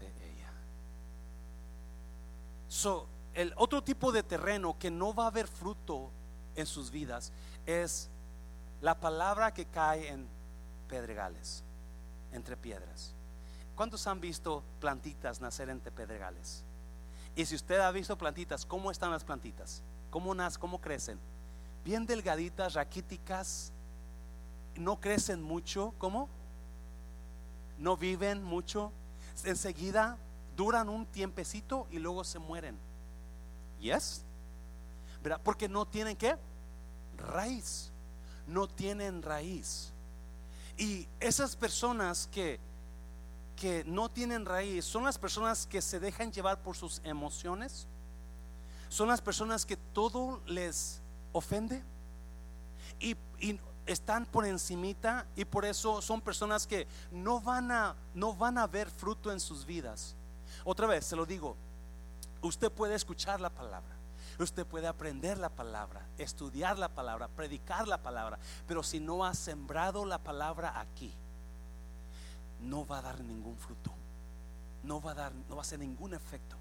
[0.00, 0.50] de ella.
[2.68, 6.10] So, el otro tipo de terreno que no va a haber fruto
[6.54, 7.32] en sus vidas
[7.66, 8.08] es
[8.80, 10.26] la palabra que cae en
[10.88, 11.62] pedregales,
[12.32, 13.14] entre piedras.
[13.76, 16.64] ¿Cuántos han visto plantitas nacer entre pedregales?
[17.34, 19.82] Y si usted ha visto plantitas, ¿cómo están las plantitas?
[20.10, 21.18] ¿Cómo, nas, cómo crecen?
[21.84, 23.72] Bien delgaditas, raquíticas,
[24.76, 26.28] no crecen mucho, ¿cómo?
[27.78, 28.92] No viven mucho.
[29.44, 30.18] Enseguida
[30.56, 32.78] duran un tiempecito y luego se mueren.
[33.80, 34.24] ¿Yes?
[35.22, 35.40] ¿Verdad?
[35.42, 36.36] Porque no tienen qué?
[37.16, 37.90] Raíz.
[38.46, 39.92] No tienen raíz.
[40.76, 42.60] Y esas personas que
[43.62, 47.86] que no tienen raíz son las personas que se dejan llevar por sus emociones.
[48.88, 51.00] Son las personas que todo les
[51.32, 51.80] ofende
[52.98, 53.16] y,
[53.86, 58.66] están por encimita y por eso son personas que no van a no van a
[58.66, 60.14] ver fruto en sus vidas.
[60.64, 61.56] Otra vez se lo digo,
[62.40, 63.96] usted puede escuchar la palabra,
[64.38, 69.34] usted puede aprender la palabra, estudiar la palabra, predicar la palabra, pero si no ha
[69.34, 71.12] sembrado la palabra aquí,
[72.60, 73.92] no va a dar ningún fruto.
[74.82, 76.56] No va a dar, no va a hacer ningún efecto.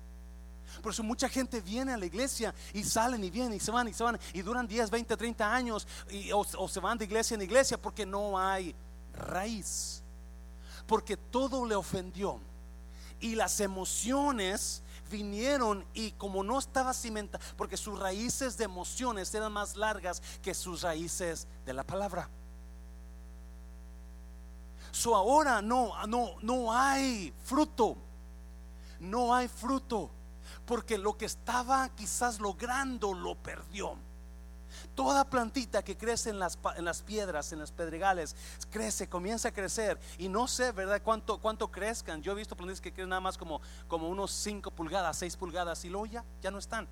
[0.82, 3.88] Por eso mucha gente viene a la iglesia y salen y vienen y se van
[3.88, 7.36] y se van y duran 10, 20, 30 años y, o, se van de iglesia
[7.36, 8.76] en iglesia porque no hay
[9.14, 10.02] raíz.
[10.88, 12.40] Porque todo le ofendió.
[13.20, 19.52] Y las emociones vinieron y como no estaba cimentada, porque sus raíces de emociones eran
[19.52, 22.30] más largas que sus raíces de la palabra.
[24.92, 27.98] So ahora no, no, no hay fruto.
[29.00, 30.12] No hay fruto.
[30.66, 33.98] Porque lo que estaba quizás logrando lo perdió.
[34.96, 38.36] Toda plantita que crece en las, en las piedras, en las pedregales,
[38.70, 40.00] crece, comienza a crecer.
[40.18, 41.02] Y no sé, ¿verdad?
[41.04, 42.22] Cuánto, cuánto crezcan.
[42.22, 45.84] Yo he visto plantitas que crecen nada más como, como unos 5 pulgadas, 6 pulgadas.
[45.86, 46.88] Y luego ya, ya no están.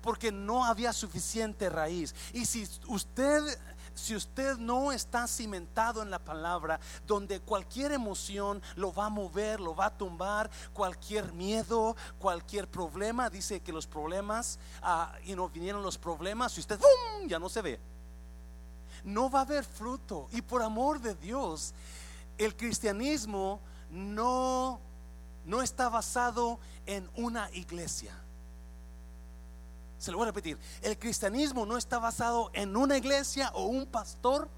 [0.00, 2.14] Porque no había suficiente raíz.
[2.32, 3.58] Y si usted
[3.94, 9.60] si usted no está cimentado en la palabra, donde cualquier emoción lo va a mover,
[9.60, 15.48] lo va a tumbar, cualquier miedo, cualquier problema, dice que los problemas, ah, y no
[15.48, 16.78] vinieron los problemas, y usted
[17.26, 17.80] ya no se ve.
[19.04, 20.28] No va a haber fruto.
[20.32, 21.74] Y por amor de Dios,
[22.36, 24.80] el cristianismo no,
[25.44, 28.14] no está basado en una iglesia.
[30.00, 30.58] Se lo voy a repetir.
[30.80, 34.48] El cristianismo no está basado en una iglesia o un pastor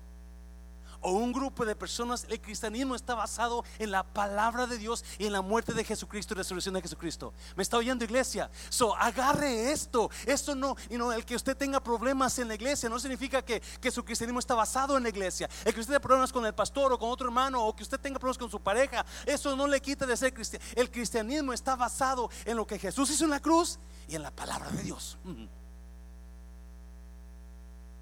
[1.03, 2.27] o un grupo de personas.
[2.29, 6.35] El cristianismo está basado en la palabra de Dios y en la muerte de Jesucristo
[6.35, 7.35] y resurrección de Jesucristo.
[7.57, 8.51] ¿Me está oyendo iglesia?
[8.71, 10.11] So, agarre esto.
[10.27, 10.77] Esto no,
[11.13, 14.55] el que usted tenga problemas en la iglesia no significa que, que su cristianismo está
[14.55, 15.49] basado en la iglesia.
[15.65, 18.01] El que usted tenga problemas con el pastor o con otro hermano o que usted
[18.01, 20.65] tenga problemas con su pareja, eso no le quita de ser cristiano.
[20.75, 24.31] El cristianismo está basado en lo que Jesús hizo en la cruz y en la
[24.31, 25.19] palabra de Dios.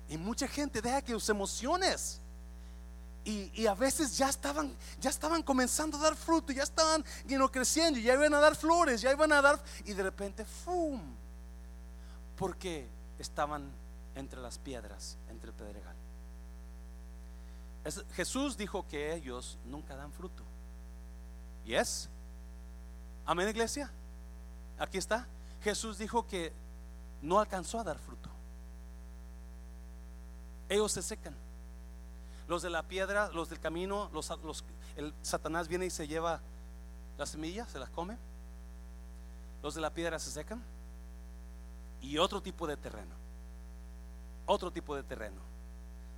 [0.09, 2.21] Y mucha gente deja que sus emociones
[3.25, 7.05] y, a veces ya estaban, ya estaban comenzando a dar fruto, ya estaban
[7.53, 11.01] creciendo, ya iban a dar flores, ya iban a dar, y de repente, ¡fum!
[12.37, 13.71] Porque estaban
[14.15, 15.95] entre las piedras, entre el pedregal.
[18.15, 20.43] Jesús dijo que ellos nunca dan fruto.
[21.65, 22.09] ¿Yes?
[23.25, 23.91] Amén, iglesia.
[24.79, 25.27] Aquí está.
[25.63, 26.53] Jesús dijo que
[27.23, 28.29] no alcanzó a dar fruto.
[30.69, 31.35] Ellos se secan.
[32.51, 34.29] Los de la piedra, los del camino, los,
[34.97, 36.43] el Satanás viene y se lleva
[37.17, 38.19] las semillas, se las come.
[39.63, 40.63] Los de la piedra se secan.
[42.03, 43.15] Y otro tipo de terreno.
[44.45, 45.41] Otro tipo de terreno.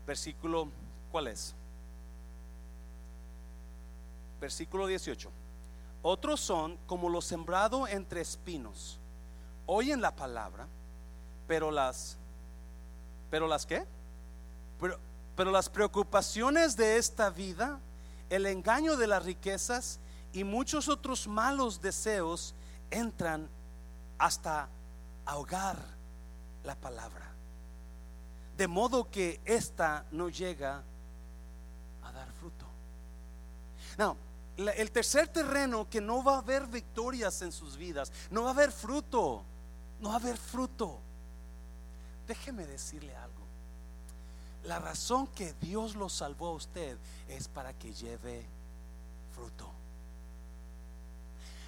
[0.07, 0.68] Versículo,
[1.12, 1.55] ¿cuál es?
[4.40, 5.31] Versículo 18.
[6.03, 8.99] Otros son como lo sembrado entre espinos
[9.66, 10.66] oyen la palabra,
[11.47, 12.16] pero las,
[13.31, 13.85] pero las qué?
[14.81, 14.99] Pero,
[15.37, 17.79] pero las preocupaciones de esta vida,
[18.31, 19.99] el engaño de las riquezas
[20.33, 22.55] y muchos otros malos deseos
[22.90, 23.49] entran
[24.18, 24.68] hasta
[25.25, 25.79] ahogar
[26.64, 27.31] la palabra.
[28.57, 30.83] De modo que ésta no llega
[32.03, 32.66] a dar fruto.
[33.99, 34.16] Now,
[34.57, 38.53] el tercer terreno que no va a haber victorias en sus vidas, no va a
[38.53, 39.45] haber fruto
[40.03, 40.99] no va a haber fruto.
[42.27, 43.32] Déjeme decirle algo.
[44.64, 46.96] La razón que Dios lo salvó a usted
[47.29, 48.46] es para que lleve
[49.35, 49.72] fruto.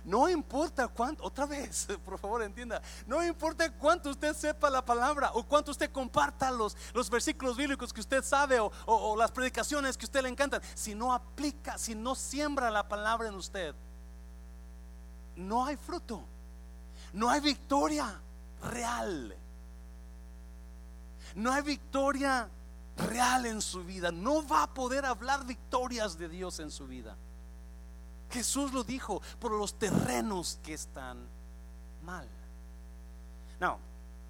[0.04, 5.30] No importa cuánto, otra vez, por favor entienda, no importa cuánto usted sepa la palabra
[5.33, 9.96] o cuánto usted comparta los, los versículos bíblicos que usted sabe o, o las predicaciones
[9.96, 13.74] que usted le encantan, si no aplica, si no siembra la palabra en usted,
[15.37, 16.22] no hay fruto,
[17.14, 18.20] no hay victoria
[18.62, 19.35] real,
[21.35, 22.48] no hay victoria
[22.96, 27.16] real en su vida, no va a poder hablar victorias de Dios en su vida.
[28.30, 31.18] Jesús lo dijo por los terrenos que están
[32.02, 32.28] mal.
[33.61, 33.78] No,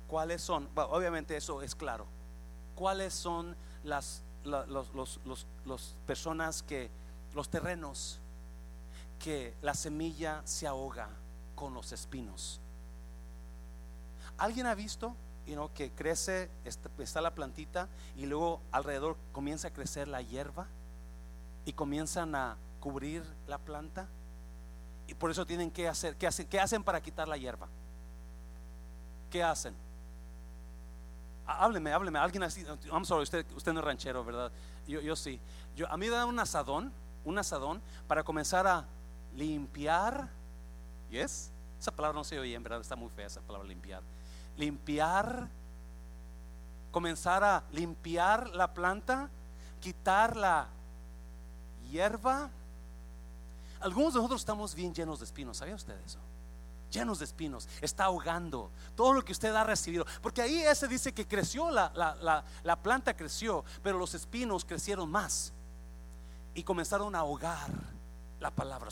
[0.06, 0.68] ¿cuáles son?
[0.74, 2.06] obviamente eso es claro.
[2.74, 6.90] ¿Cuáles son las los, personas que
[7.34, 8.20] los terrenos
[9.18, 11.08] que la semilla se ahoga
[11.54, 12.60] con los espinos?
[14.36, 15.14] ¿Alguien ha visto
[15.46, 20.66] you know, que crece, está la plantita y luego alrededor comienza a crecer la hierba
[21.64, 24.08] y comienzan a cubrir la planta.
[25.06, 26.46] Y por eso tienen que hacer, ¿qué hacen?
[26.46, 27.68] ¿Qué hacen para quitar la hierba?
[29.30, 29.74] ¿Qué hacen?
[31.46, 34.50] Hábleme, hábleme, alguien así, I'm sorry, usted, usted no es ranchero, ¿verdad?
[34.86, 35.38] Yo, yo sí.
[35.76, 36.90] Yo, a mí me da un asadón,
[37.24, 38.86] un asadón para comenzar a
[39.34, 40.28] limpiar.
[41.10, 41.50] ¿Yes?
[41.78, 44.02] Esa palabra no se oye, en verdad está muy fea esa palabra limpiar.
[44.56, 45.48] Limpiar,
[46.90, 49.28] comenzar a limpiar la planta,
[49.80, 50.68] quitar la
[51.90, 52.50] hierba
[53.84, 56.18] algunos de nosotros estamos bien llenos de espinos, ¿sabía usted eso?
[56.90, 60.06] Llenos de espinos, está ahogando todo lo que usted ha recibido.
[60.22, 61.92] Porque ahí ese dice que creció, la,
[62.62, 65.52] la, planta creció, pero los espinos crecieron más
[66.54, 67.68] y comenzaron a ahogar
[68.40, 68.88] la palabra.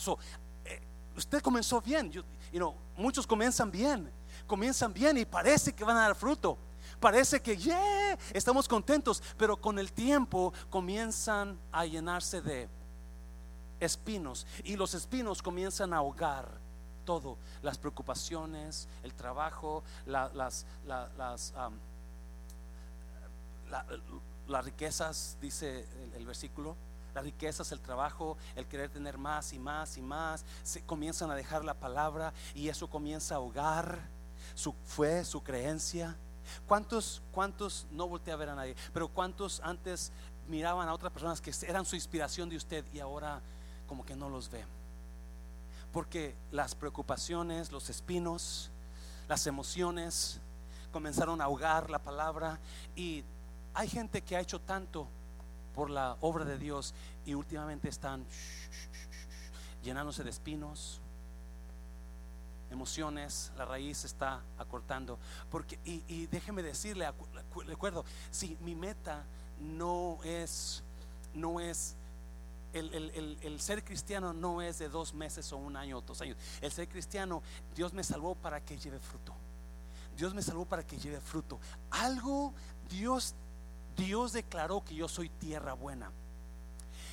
[0.67, 0.83] Eh,
[1.17, 4.11] usted comenzó bien, you, know, muchos comienzan bien,
[4.47, 6.59] comienzan bien y parece que van a dar fruto.
[7.01, 12.69] Parece que yeah, estamos contentos, pero con el tiempo comienzan a llenarse de
[13.81, 16.63] espinos y los espinos comienzan a ahogar
[17.05, 20.65] todo, las preocupaciones, el trabajo, las, las,
[24.65, 26.77] riquezas, dice el, versículo,
[27.15, 31.35] las riquezas, el trabajo, el querer tener más y más y más, se comienzan a
[31.35, 34.09] dejar la palabra y eso comienza a ahogar
[34.55, 36.17] su fe, su creencia.
[36.67, 40.13] ¿Cuántos, cuántos, no volteé a ver a nadie, pero cuántos antes
[40.49, 43.41] miraban a otras personas que eran su inspiración de usted y ahora
[43.87, 44.65] como que no los ve.
[45.93, 48.71] Porque las preocupaciones, los espinos,
[49.29, 50.41] las emociones
[50.91, 52.59] comenzaron a ahogar la palabra
[52.97, 53.23] y
[53.75, 55.07] hay gente que ha hecho tanto
[55.75, 56.95] por la obra de Dios
[57.27, 58.25] y últimamente están
[59.83, 61.02] llenándose de espinos,
[62.73, 65.19] emociones, la raíz está acortando.
[65.51, 67.11] Porque, y, y déjeme decirle,
[67.67, 69.25] recuerdo, si mi meta
[69.59, 70.83] no es,
[71.35, 71.97] no es
[72.73, 76.37] el, ser cristiano no es de dos meses o un año o dos años.
[76.61, 77.43] El ser cristiano,
[77.75, 79.35] Dios me salvó para que lleve fruto.
[80.17, 81.59] Dios me salvó para que lleve fruto.
[81.91, 82.55] Algo,
[82.89, 83.35] Dios,
[83.97, 86.11] Dios declaró que yo soy tierra buena.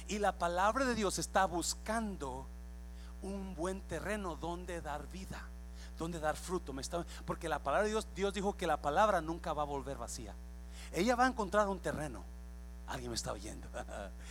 [0.07, 2.47] Y la palabra de Dios está buscando
[3.21, 5.41] un buen terreno donde dar vida,
[5.97, 6.73] donde dar fruto.
[7.25, 10.35] Porque la palabra de Dios, Dios dijo que la palabra nunca va a volver vacía.
[10.91, 12.23] Ella va a encontrar un terreno
[12.89, 13.67] Alguien me está oyendo.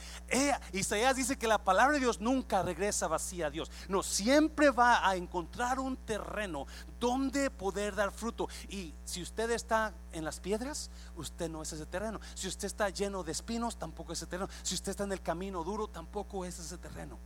[0.73, 3.71] Isaías dice que la palabra de Dios nunca regresa vacía a Dios.
[3.89, 6.67] No, siempre va a encontrar un terreno
[6.99, 8.49] donde poder dar fruto.
[8.69, 12.21] Y si usted está en las piedras, usted no es ese terreno.
[12.35, 14.51] Si usted está lleno de espinos, tampoco es ese terreno.
[14.65, 17.17] Si usted está en el camino duro, tampoco es ese terreno.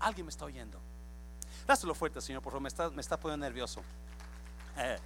[0.00, 0.80] Alguien me está oyendo.
[1.66, 3.82] Dáselo fuerte, Señor, por favor, me está, me está poniendo nervioso.
[4.76, 4.98] Eh,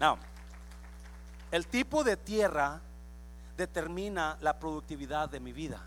[0.00, 0.18] no,
[1.50, 2.80] el tipo de tierra
[3.56, 5.80] determina la productividad de mi vida.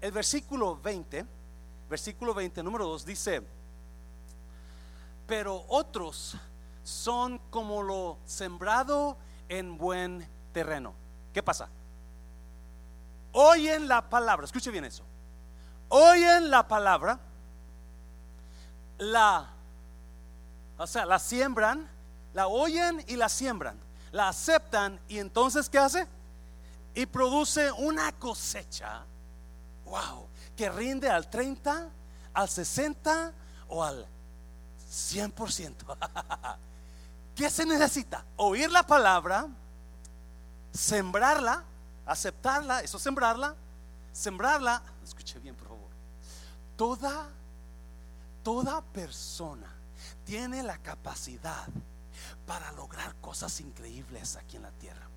[0.00, 1.24] el versículo 20,
[1.88, 3.40] versículo 20, número 2 dice,
[5.28, 6.36] pero otros
[6.82, 9.16] son como lo sembrado
[9.48, 10.92] en buen terreno.
[11.32, 11.68] ¿Qué pasa?
[13.32, 15.04] Oyen la palabra, escuche bien eso.
[15.88, 17.20] Oyen la palabra,
[19.02, 19.50] la,
[20.78, 21.88] o sea, la siembran,
[22.34, 23.78] la oyen y la siembran
[24.12, 26.06] la aceptan y entonces ¿qué hace?
[26.94, 29.02] Y produce una cosecha,
[29.86, 31.88] wow, que rinde al 30,
[32.34, 33.32] al 60
[33.68, 34.06] o al
[34.90, 35.74] 100%.
[37.34, 38.22] ¿Qué se necesita?
[38.36, 39.48] Oír la palabra,
[40.70, 41.64] sembrarla,
[42.04, 43.56] aceptarla, eso sembrarla,
[44.12, 45.90] sembrarla, escuche bien por favor.
[46.76, 47.28] Toda,
[48.42, 49.72] toda persona
[50.24, 51.68] tiene la capacidad
[52.46, 55.08] para lograr cosas increíbles aquí en la tierra.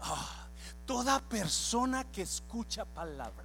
[0.00, 0.48] Ah,
[0.86, 3.44] toda persona que escucha palabra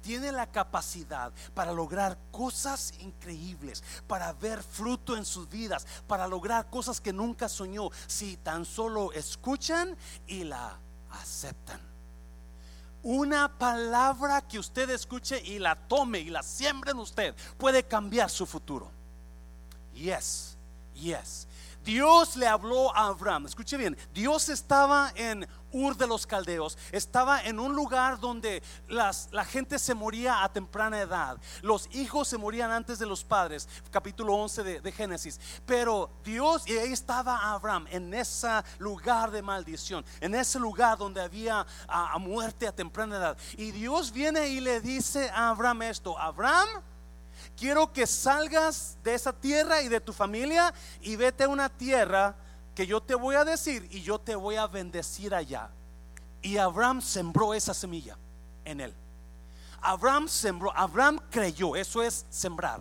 [0.00, 6.70] tiene la capacidad para lograr cosas increíbles, para ver fruto en sus vidas, para lograr
[6.70, 9.96] cosas que nunca soñó, si tan solo escuchan
[10.26, 10.78] y la
[11.10, 11.87] aceptan.
[13.10, 18.28] Una palabra que usted escuche y la tome y la siembre en usted puede cambiar
[18.28, 18.90] su futuro.
[19.94, 20.58] Yes,
[20.92, 21.47] yes.
[21.88, 23.46] Dios le habló a Abraham.
[23.46, 29.30] Escuche bien, Dios estaba en Ur de los Caldeos, estaba en un lugar donde las,
[29.32, 31.40] la gente se moría a temprana edad.
[31.62, 35.40] Los hijos se morían antes de los padres, capítulo 11 de, Génesis.
[35.64, 41.22] Pero Dios, y ahí estaba Abraham, en ese lugar de maldición, en ese lugar donde
[41.22, 43.38] había a muerte a temprana edad.
[43.56, 46.68] Y Dios viene y le dice a Abraham esto, Abraham,
[47.58, 52.36] quiero que salgas de esa tierra y de tu familia y vete a una tierra
[52.74, 55.70] que yo te voy a decir y yo te voy a bendecir allá.
[56.40, 58.16] Y Abraham sembró esa semilla
[58.64, 58.94] en él.
[59.80, 62.80] Abraham sembró, Abraham creyó, eso es sembrar.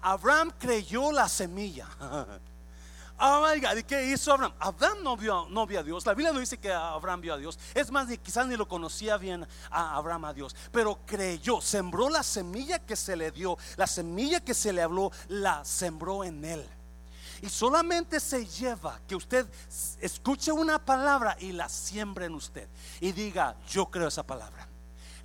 [0.00, 1.86] Abraham creyó la semilla.
[3.26, 4.52] Oh my God, ¿y qué hizo Abraham?
[4.58, 6.04] Abraham no vio, no vio a Dios.
[6.04, 7.58] La Biblia no dice que Abraham vio a Dios.
[7.72, 10.54] Es más, ni, quizás ni lo conocía bien a Abraham a Dios.
[10.70, 15.10] Pero creyó, sembró la semilla que se le dio, la semilla que se le habló,
[15.28, 16.68] la sembró en él.
[17.40, 19.46] Y solamente se lleva que usted
[20.02, 22.68] escuche una palabra y la siembre en usted.
[23.00, 24.68] Y diga, yo creo esa palabra.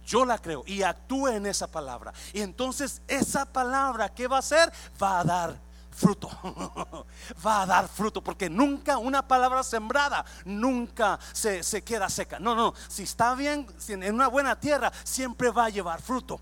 [0.05, 2.13] Yo la creo y actúe en esa palabra.
[2.31, 4.71] Y entonces esa palabra, ¿qué va a hacer?
[5.03, 5.68] Va a dar
[5.99, 6.29] fruto.
[7.45, 12.39] Va a dar fruto porque nunca una palabra sembrada nunca se, se, queda seca.
[12.39, 16.39] No, no, si está bien, en una buena tierra, siempre va a llevar fruto.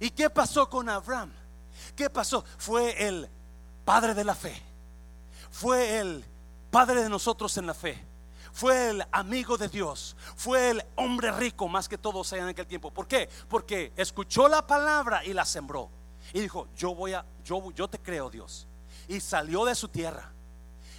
[0.00, 1.32] ¿Y qué pasó con Abraham?
[1.96, 2.44] ¿Qué pasó?
[2.58, 3.28] Fue el
[3.84, 4.62] padre de la fe.
[5.50, 6.24] Fue el
[6.70, 8.07] padre de nosotros en la fe.
[8.58, 10.16] Fue el amigo de Dios.
[10.34, 12.90] Fue el hombre rico más que todos en aquel tiempo.
[12.90, 13.28] ¿Por qué?
[13.48, 15.88] Porque escuchó la palabra y la sembró.
[16.32, 18.66] Y dijo, yo voy a, yo, yo te creo Dios.
[19.06, 20.32] Y salió de su tierra.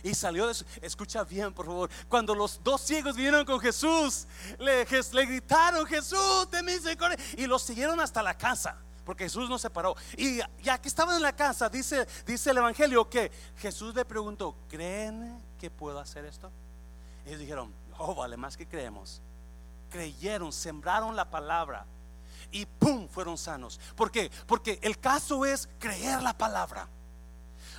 [0.03, 4.25] Y salió de su, escucha bien por favor, cuando los dos ciegos vinieron con Jesús,
[4.57, 9.69] le, gritaron, Jesús, te misericordia, y los siguieron hasta la casa porque Jesús no se
[9.69, 9.97] paró.
[10.15, 14.55] Y ya que estaban en la casa, dice, dice el Evangelio que Jesús le preguntó,
[14.69, 16.49] ¿creen que puedo hacer esto?
[17.25, 19.21] Ellos dijeron, oh, vale más que creemos.
[19.89, 21.85] Creyeron, sembraron la palabra
[22.51, 23.07] y ¡pum!
[23.07, 23.79] fueron sanos.
[23.95, 24.31] ¿Por qué?
[24.47, 26.87] Porque el caso es creer la palabra.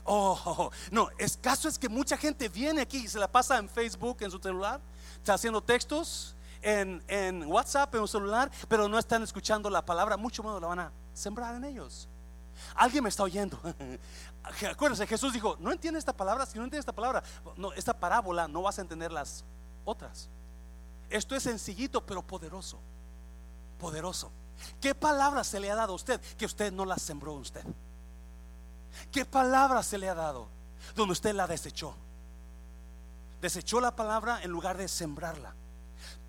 [0.05, 3.69] Oh, no, el caso es que mucha gente viene aquí y se la pasa en
[3.69, 4.81] Facebook, en su celular,
[5.17, 10.17] está haciendo textos, en, en WhatsApp, en un celular, pero no están escuchando la palabra,
[10.17, 12.09] mucho menos la van a sembrar en ellos.
[12.75, 13.61] Alguien me está oyendo.
[14.71, 17.23] Acuérdense, Jesús dijo, no entiende esta palabra, si no entiende esta palabra,
[17.57, 19.45] no, esta parábola no vas a entender las
[19.85, 20.29] otras.
[21.09, 22.79] Esto es sencillito, pero poderoso.
[23.79, 24.31] Poderoso.
[24.81, 27.65] ¿Qué palabra se le ha dado a usted que usted no la sembró usted?
[29.11, 30.49] ¿Qué palabra se le ha dado
[30.95, 31.95] donde usted la desechó?
[33.41, 35.55] Desechó la palabra en lugar de sembrarla.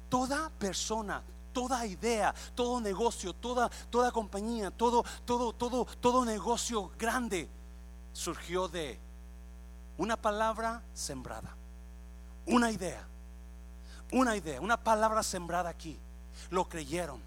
[0.09, 1.21] Toda persona,
[1.53, 7.49] toda idea, todo negocio, toda, toda compañía, todo, todo, todo, todo negocio grande
[8.13, 8.99] surgió de
[9.97, 11.55] una palabra sembrada,
[12.45, 13.05] una idea,
[14.11, 15.97] una idea, una palabra sembrada aquí.
[16.49, 17.21] Lo creyeron.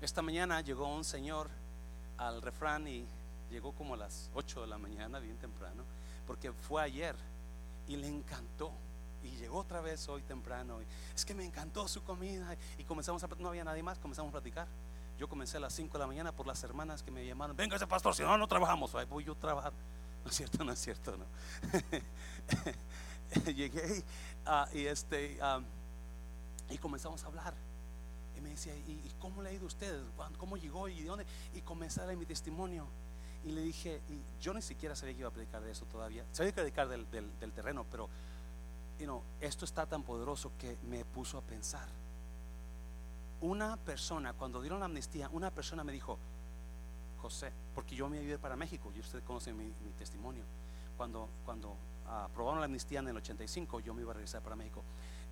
[0.00, 1.48] Esta mañana llegó un señor
[2.18, 3.06] al refrán y
[3.50, 5.84] llegó como a las 8 de la mañana, bien temprano,
[6.26, 7.16] porque fue ayer
[7.86, 8.72] y le encantó
[9.24, 10.82] y llegó otra vez hoy temprano.
[10.82, 12.56] Y es que me encantó su comida.
[12.76, 14.68] Y comenzamos a no había nadie más, comenzamos a platicar.
[15.18, 17.56] Yo comencé a las 5 de la mañana por las hermanas que me llamaron.
[17.56, 18.94] Venga ese pastor, si no, no trabajamos.
[18.94, 19.72] Ahí voy yo a trabajar.
[20.24, 21.26] No es cierto, no es cierto, no.
[23.52, 24.02] Llegué
[24.46, 25.60] ah, y este ah,
[26.70, 27.52] y comenzamos a hablar.
[28.34, 30.02] Y me decía, ¿y, cómo le ha ido a usted?
[30.38, 30.88] ¿Cómo llegó?
[30.88, 31.26] ¿Y de dónde?
[31.52, 32.88] Y comencé a mi testimonio.
[33.44, 36.24] Y le dije, y yo ni siquiera sabía que iba a predicar de eso todavía.
[36.32, 38.08] Sabía que predicar del, del terreno, pero
[39.40, 41.88] esto está tan poderoso que me puso a pensar.
[43.40, 46.18] Una persona, cuando dieron la amnistía, una persona me dijo,
[47.20, 50.44] José, porque yo me iba para México, y usted conoce mi, testimonio,
[50.96, 51.76] cuando, cuando
[52.06, 54.82] aprobaron la amnistía en el 85, yo me iba a regresar para México.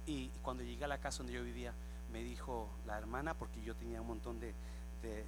[0.07, 1.73] Y, cuando llegué a la casa donde yo vivía,
[2.13, 4.55] me dijo la hermana, porque yo tenía un montón de,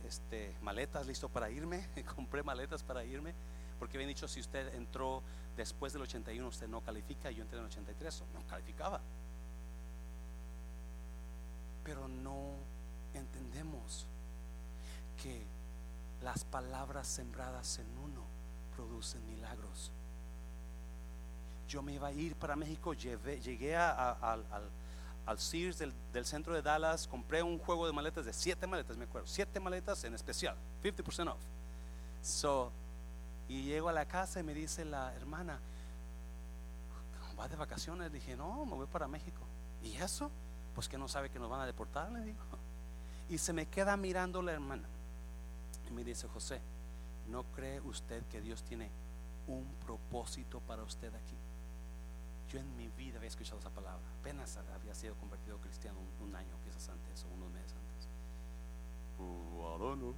[0.06, 3.34] este, maletas listo para irme, compré maletas para irme,
[3.78, 5.22] porque habían dicho, si usted entró
[5.56, 9.00] después del 81 usted no califica yo entré en el 83, no calificaba.
[11.84, 12.54] Pero no
[13.12, 14.06] entendemos
[15.22, 15.44] que
[16.22, 18.22] las palabras sembradas en uno
[18.74, 19.92] producen milagros.
[21.68, 24.44] yo me iba a ir para México, llegué al,
[25.26, 28.96] al, Sears del, del, centro de Dallas, compré un juego de maletas de siete maletas,
[28.96, 31.40] me acuerdo, siete maletas en especial, 50% off.
[32.22, 32.70] So,
[33.48, 35.60] y llego a la casa y me dice la hermana,
[37.38, 38.12] ¿va de vacaciones?
[38.12, 39.42] dije, no, me voy para México.
[39.82, 40.30] ¿Y eso?
[40.74, 42.40] Pues que no sabe que nos van a deportar, le digo.
[43.28, 44.88] Y se me queda mirando la hermana.
[45.88, 46.60] Y me dice, José,
[47.28, 48.90] ¿no cree usted que Dios tiene
[49.46, 51.36] un propósito para usted aquí?
[52.50, 54.02] Yo en mi vida había escuchado esa palabra.
[54.20, 58.08] Apenas había sido convertido cristiano un, año, quizás antes, o unos meses antes.
[59.18, 60.14] Uh,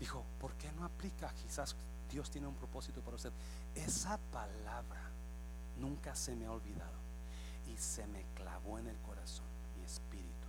[0.00, 1.30] Dijo, ¿por qué no aplica?
[1.34, 1.76] Quizás
[2.10, 3.32] Dios tiene un propósito para usted.
[3.74, 5.10] Esa palabra
[5.76, 6.98] nunca se me ha olvidado
[7.68, 9.44] y se me clavó en el corazón,
[9.76, 10.48] mi espíritu.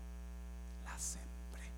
[0.85, 1.69] La sembré.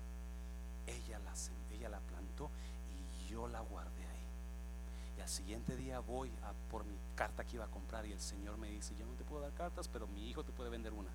[0.86, 1.34] Ella la,
[1.72, 2.48] ella la plantó
[2.88, 5.18] y yo la guardé ahí.
[5.18, 6.30] Y al siguiente día voy
[6.70, 9.24] por mi carta que iba a comprar y el Señor me dice, yo no te
[9.24, 11.10] puedo dar cartas, pero mi hijo te puede vender una.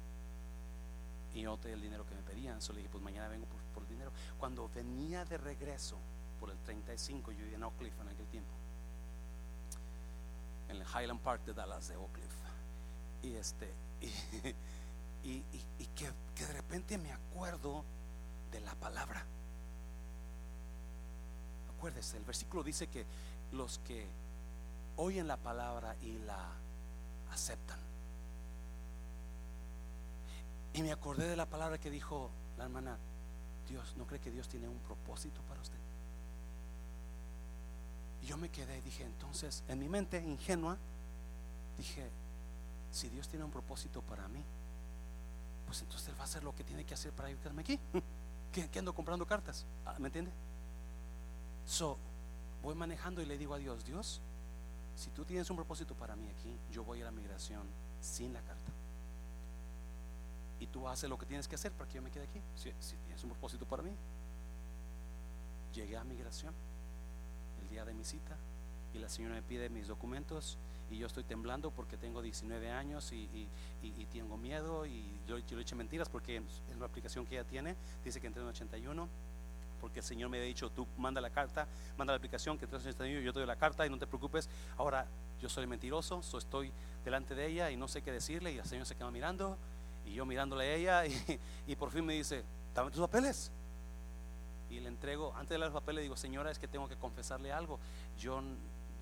[1.34, 2.62] Y yo te el dinero que me pedían.
[2.62, 4.12] Solo dije, pues mañana vengo por, por dinero.
[4.38, 5.98] Cuando venía de regreso,
[6.40, 8.52] por el 35, yo vivía en Oak Cliff en aquel tiempo,
[10.70, 12.34] en el Highland Park de Dallas de Oak Cliff.
[13.22, 13.74] Y este,
[15.24, 15.42] y,
[15.96, 17.84] que, que de repente me acuerdo
[18.52, 19.26] de la palabra.
[21.76, 23.06] Acuérdese, el versículo dice que
[23.52, 24.08] los que
[24.96, 26.52] oyen la palabra y la
[27.32, 27.80] aceptan.
[30.74, 32.98] Y me acordé de la palabra que dijo la hermana,
[33.68, 35.78] Dios, ¿no cree que Dios tiene un propósito para usted?
[38.30, 40.78] Yo me quedé y dije, entonces, en mi mente ingenua,
[41.80, 42.08] dije,
[42.92, 44.44] si Dios tiene un propósito para mí,
[45.66, 47.80] pues entonces Él va a hacer lo que tiene que hacer para ayudarme aquí.
[48.54, 49.66] ¿Qué, ando comprando cartas?
[49.84, 50.30] Ah, ¿Me entiende?
[51.66, 51.98] So,
[52.62, 54.22] voy manejando y le digo a Dios, Dios,
[54.96, 57.64] si tú tienes un propósito para mí aquí, yo voy a la migración
[58.00, 58.72] sin la carta.
[60.60, 62.44] Y tú haces lo que tienes que hacer para que yo me quede aquí.
[62.56, 63.96] Si, si tienes un propósito para mí.
[65.74, 66.54] Llegué a migración
[67.70, 68.38] día de mi cita
[68.94, 70.58] y la señora me pide mis documentos
[70.90, 73.48] y yo estoy temblando porque tengo 19 años y,
[74.12, 76.46] tengo miedo y yo, yo, le eché mentiras porque en,
[76.80, 79.08] la aplicación que ella tiene dice que entré en 81
[79.80, 81.68] porque el Señor me había dicho tú manda la carta,
[81.98, 84.08] manda la aplicación que entré en 81 yo te doy la carta y no te
[84.08, 84.50] preocupes.
[84.78, 85.06] Ahora
[85.40, 86.72] yo soy mentiroso so estoy
[87.06, 89.58] delante de ella y no sé qué decirle y el Señor se queda mirando
[90.06, 92.44] y yo mirándole a ella y, y por fin me dice
[92.74, 93.52] dame tus papeles
[94.70, 97.52] y le entrego, antes de dar los papeles, digo, señora, es que tengo que confesarle
[97.52, 97.80] algo.
[98.18, 98.42] Yo,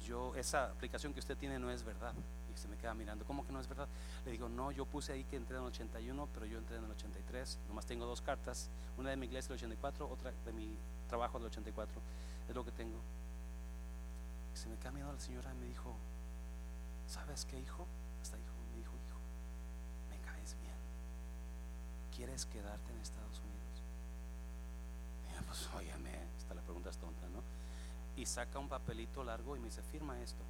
[0.05, 2.13] yo, esa aplicación que usted tiene no es verdad.
[2.53, 3.87] Y se me queda mirando, ¿cómo que no es verdad?
[4.25, 6.85] Le digo, no, yo puse ahí que entré en el 81, pero yo entré en
[6.85, 7.59] el 83.
[7.67, 11.47] Nomás tengo dos cartas, una de mi iglesia del 84, otra de mi trabajo del
[11.47, 12.01] 84.
[12.47, 12.99] Es lo que tengo.
[14.53, 15.95] Y se me queda mirando la señora y me dijo,
[17.07, 17.85] ¿sabes qué, hijo?
[18.21, 19.19] Hasta hijo, me dijo, hijo,
[20.09, 20.77] me caes bien.
[22.15, 23.56] ¿Quieres quedarte en Estados Unidos?
[25.45, 27.41] Pues óyame, esta la pregunta es tonta, ¿no?
[28.15, 30.43] Y saca un papelito largo y me dice, firma esto.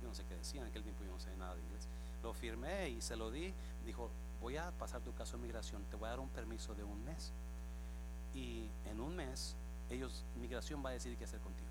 [0.00, 1.86] Yo no sé qué decía, en aquel tiempo yo no sé nada de inglés.
[2.22, 3.52] Lo firmé y se lo di.
[3.84, 6.84] Dijo, voy a pasar tu caso de migración, te voy a dar un permiso de
[6.84, 7.32] un mes.
[8.34, 9.54] Y en un mes,
[9.90, 11.68] ellos, migración va a decidir qué hacer contigo.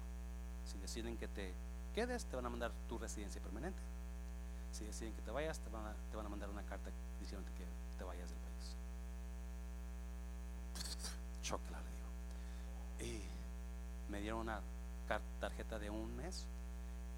[0.66, 1.54] Si deciden que te
[1.94, 3.82] quedes, te van a mandar tu residencia permanente.
[4.72, 7.52] Si deciden que te vayas, te van a, te van a mandar una carta diciéndote
[7.58, 7.66] que
[7.98, 8.51] te vayas del país.
[11.60, 13.12] Digo.
[13.12, 13.24] Y
[14.10, 14.62] me dieron una
[15.40, 16.48] tarjeta de un mes.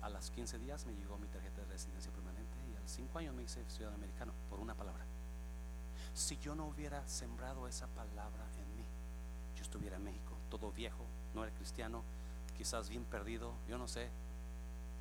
[0.02, 3.20] A las 15 días me llegó mi tarjeta de residencia permanente y a los 5
[3.20, 5.06] años me hice ciudadano americano por una palabra.
[6.14, 8.84] Si yo no hubiera sembrado esa palabra en mí,
[9.56, 12.04] yo estuviera en México, todo viejo, no era cristiano,
[12.58, 14.10] quizás bien perdido, yo no sé,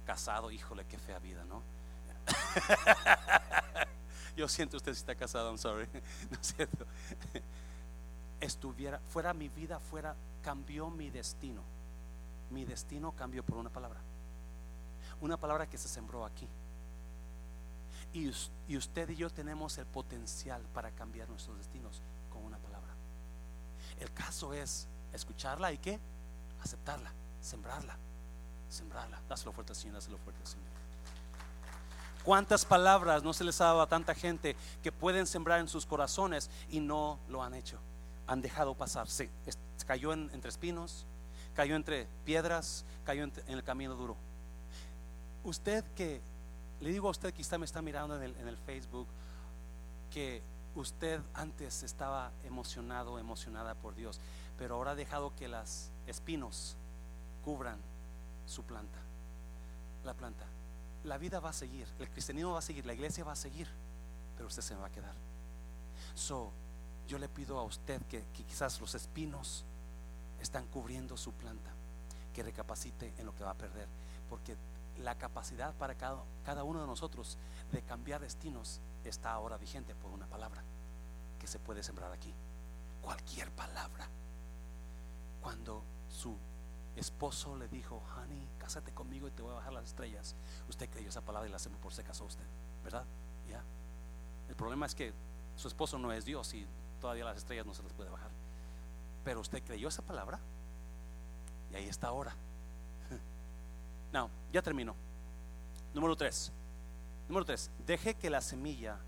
[0.06, 1.62] casado, híjole, qué fea vida, ¿no?
[4.36, 5.86] yo siento usted si está casado, I'm sorry,
[6.30, 6.86] no es cierto
[8.42, 11.62] estuviera, fuera mi vida, fuera, cambió mi destino.
[12.50, 14.00] Mi destino cambió por una palabra.
[15.20, 16.46] Una palabra que se sembró aquí.
[18.12, 18.30] Y,
[18.68, 22.92] y usted y yo tenemos el potencial para cambiar nuestros destinos con una palabra.
[23.98, 25.98] El caso es escucharla y qué?
[26.62, 27.96] Aceptarla, sembrarla,
[28.68, 29.22] sembrarla.
[29.28, 30.66] Dáselo fuerte, Señor, dáselo fuerte, Señor.
[32.24, 35.86] ¿Cuántas palabras no se les ha dado a tanta gente que pueden sembrar en sus
[35.86, 37.78] corazones y no lo han hecho?
[38.26, 39.08] Han dejado pasar.
[39.08, 39.30] Se,
[39.86, 41.06] cayó entre espinos,
[41.54, 44.16] cayó entre piedras, cayó en, el camino duro.
[45.44, 46.20] Usted que,
[46.80, 49.08] le digo a usted que está, me está mirando en el, en el Facebook,
[50.10, 50.42] que
[50.74, 54.20] usted antes estaba emocionado, emocionada por Dios,
[54.58, 56.76] pero ahora ha dejado que las espinos
[57.44, 57.78] cubran
[58.46, 58.98] su planta,
[60.04, 60.44] la planta.
[61.04, 63.66] la vida va a seguir, el cristianismo va a seguir, la iglesia va a seguir,
[64.36, 65.14] pero usted se va a quedar.
[66.14, 66.52] So,
[67.06, 69.64] yo le pido a usted que, quizás los espinos
[70.40, 71.70] están cubriendo su planta,
[72.32, 73.88] que recapacite en lo que va a perder,
[74.28, 74.56] porque
[74.98, 77.38] la capacidad para cada, uno de nosotros
[77.70, 80.62] de cambiar destinos está ahora vigente por una palabra
[81.38, 82.32] que se puede sembrar aquí.
[83.02, 84.08] Cualquier palabra.
[85.40, 86.36] Cuando su
[86.94, 90.36] esposo le dijo, honey, cásate conmigo y te voy a bajar las estrellas,
[90.68, 92.44] usted creyó esa palabra y la hacemos por se casó usted,
[92.84, 93.04] ¿verdad?
[93.48, 93.62] Ya.
[94.48, 95.12] El problema es que
[95.56, 96.66] su esposo no es Dios y
[97.02, 98.30] todavía las estrellas no se las puede bajar.
[99.24, 100.38] Pero usted creyó esa palabra
[101.72, 102.34] y ahí está ahora.
[104.12, 104.94] No, ya termino.
[105.94, 106.52] Número tres.
[107.28, 107.70] Número tres.
[107.86, 108.98] Deje que la semilla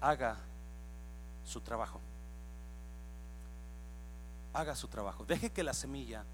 [0.00, 0.38] haga
[1.44, 2.00] su trabajo.
[4.54, 5.26] Haga su trabajo.
[5.26, 6.24] Deje que la semilla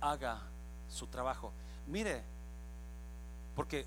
[0.00, 0.40] haga
[0.88, 1.52] su trabajo.
[1.86, 2.24] Mire,
[3.54, 3.86] porque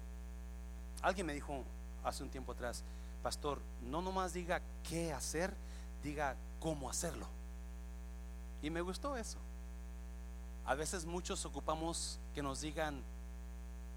[1.02, 1.66] alguien me dijo
[2.02, 2.82] hace un tiempo atrás,
[3.22, 5.54] pastor, no nomás diga qué hacer,
[6.02, 7.28] diga cómo hacerlo.
[8.62, 9.40] Y me gustó eso.
[10.66, 13.02] A veces muchos ocupamos que nos digan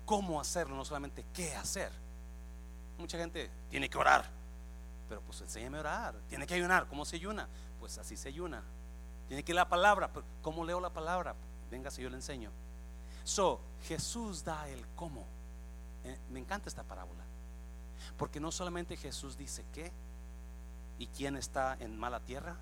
[0.06, 1.92] cómo hacerlo, no solamente qué hacer.
[2.98, 4.24] Mucha gente tiene que orar,
[5.08, 6.14] pero pues enséñame a orar.
[6.28, 7.48] Tiene que ayunar, ¿cómo se ayuna?
[7.80, 8.62] Pues así se ayuna.
[9.28, 11.34] Tiene que leer la palabra, pero ¿cómo leo la palabra?
[11.70, 12.50] Venga, si yo le enseño.
[13.24, 15.26] So, Jesús da el cómo.
[16.04, 17.24] Eh, me encanta esta parábola.
[18.16, 19.92] Porque no solamente Jesús dice qué
[20.98, 22.56] y quién está en mala tierra,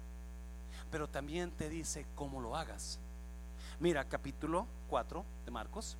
[0.91, 2.99] pero también te dice cómo lo hagas.
[3.81, 5.97] Mira, capítulo 4 de Marcos,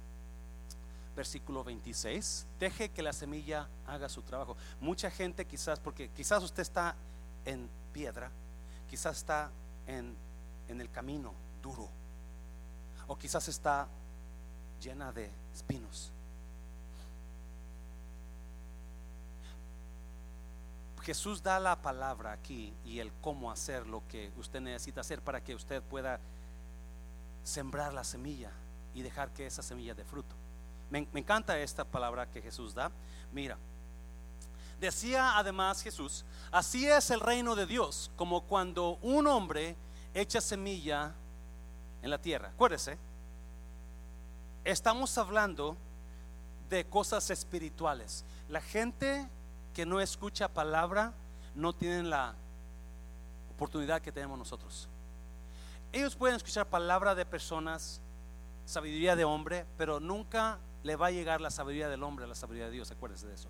[1.17, 2.47] versículo 26.
[2.59, 4.57] Deje que la semilla haga su trabajo.
[4.81, 6.95] Mucha gente quizás, porque quizás usted está
[7.45, 8.31] en piedra,
[8.89, 9.51] quizás está
[9.87, 10.15] en,
[10.69, 11.89] en el camino duro,
[13.07, 13.89] o quizás está
[14.81, 16.13] llena de espinos.
[21.03, 25.43] Jesús da la palabra aquí y el cómo hacer lo que usted necesita hacer para
[25.43, 26.21] que usted pueda
[27.43, 28.53] sembrar la semilla
[28.95, 30.35] y dejar que esa semilla dé fruto.
[30.91, 32.93] Me, encanta esta palabra que Jesús da.
[33.33, 33.57] Mira,
[34.79, 39.75] decía además Jesús, así es el reino de Dios, como cuando un hombre
[40.15, 41.15] echa semilla
[42.03, 42.49] en la tierra.
[42.49, 42.97] Acuérdese,
[44.65, 45.77] estamos hablando
[46.69, 48.25] de cosas espirituales.
[48.49, 49.29] La gente
[49.73, 51.13] que no escucha palabra
[51.55, 52.35] no tienen la
[53.55, 54.89] oportunidad que tenemos nosotros.
[55.93, 58.01] Ellos pueden escuchar palabra de personas,
[58.65, 62.35] sabiduría de hombre, pero nunca le va a llegar la sabiduría del hombre a la
[62.35, 62.91] sabiduría de Dios.
[62.91, 63.49] Acuérdense de eso.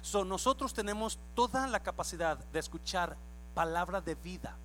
[0.00, 3.16] So, nosotros tenemos toda la capacidad de escuchar
[3.54, 4.56] palabra de vida.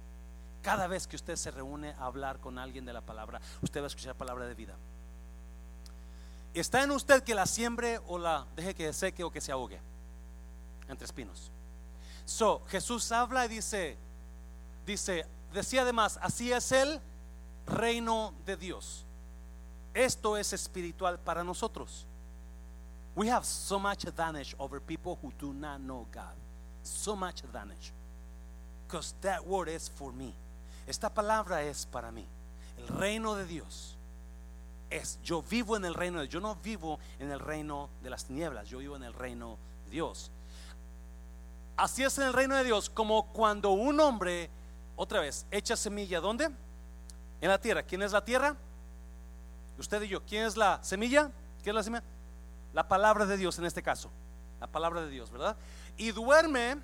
[0.61, 3.85] Cada vez que usted se reúne a hablar con alguien de la palabra, usted va
[3.85, 4.75] a escuchar palabra de vida.
[6.53, 9.79] Está en usted que la siembre o la deje que seque o que se ahogue
[10.87, 11.51] entre espinos.
[12.25, 13.97] So, Jesús habla y dice,
[14.85, 16.99] dice, decía además, así es el
[17.65, 19.05] reino de Dios.
[19.93, 22.05] Esto es espiritual para nosotros.
[23.15, 26.35] We have so much advantage over people who do not know God.
[26.83, 27.91] So much advantage.
[28.87, 30.35] Because that word is for me.
[30.87, 32.25] Esta palabra es para mí.
[32.77, 33.95] El reino de Dios
[34.89, 36.33] es, yo vivo en el reino de Dios.
[36.33, 39.91] Yo no vivo en el reino de las tinieblas, yo vivo en el reino de
[39.91, 40.31] Dios.
[41.77, 44.49] Así es en el reino de Dios, como cuando un hombre
[44.95, 46.49] otra vez, echa semilla, ¿dónde?
[47.39, 47.83] En la tierra.
[47.83, 48.55] ¿Quién es la tierra?
[49.77, 50.25] Usted y yo.
[50.25, 51.31] ¿Quién es la semilla?
[51.61, 52.03] ¿Quién es la semilla?
[52.73, 54.09] La palabra de Dios en este caso.
[54.59, 55.55] La palabra de Dios, ¿verdad?
[55.97, 56.77] Y duerme,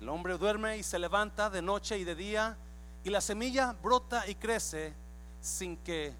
[0.00, 2.56] el hombre duerme y se levanta de noche y de día,
[3.02, 4.94] y la semilla brota y crece
[5.40, 6.14] sin que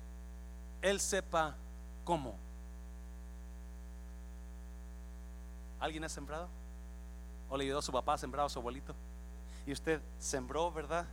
[0.83, 1.55] él sepa
[2.03, 2.35] cómo.
[5.79, 6.49] ¿Alguien ha sembrado?
[7.55, 8.97] ¿O le ayudó a su papá a sembrar a su abuelito?
[9.65, 11.07] y usted sembró, ¿verdad?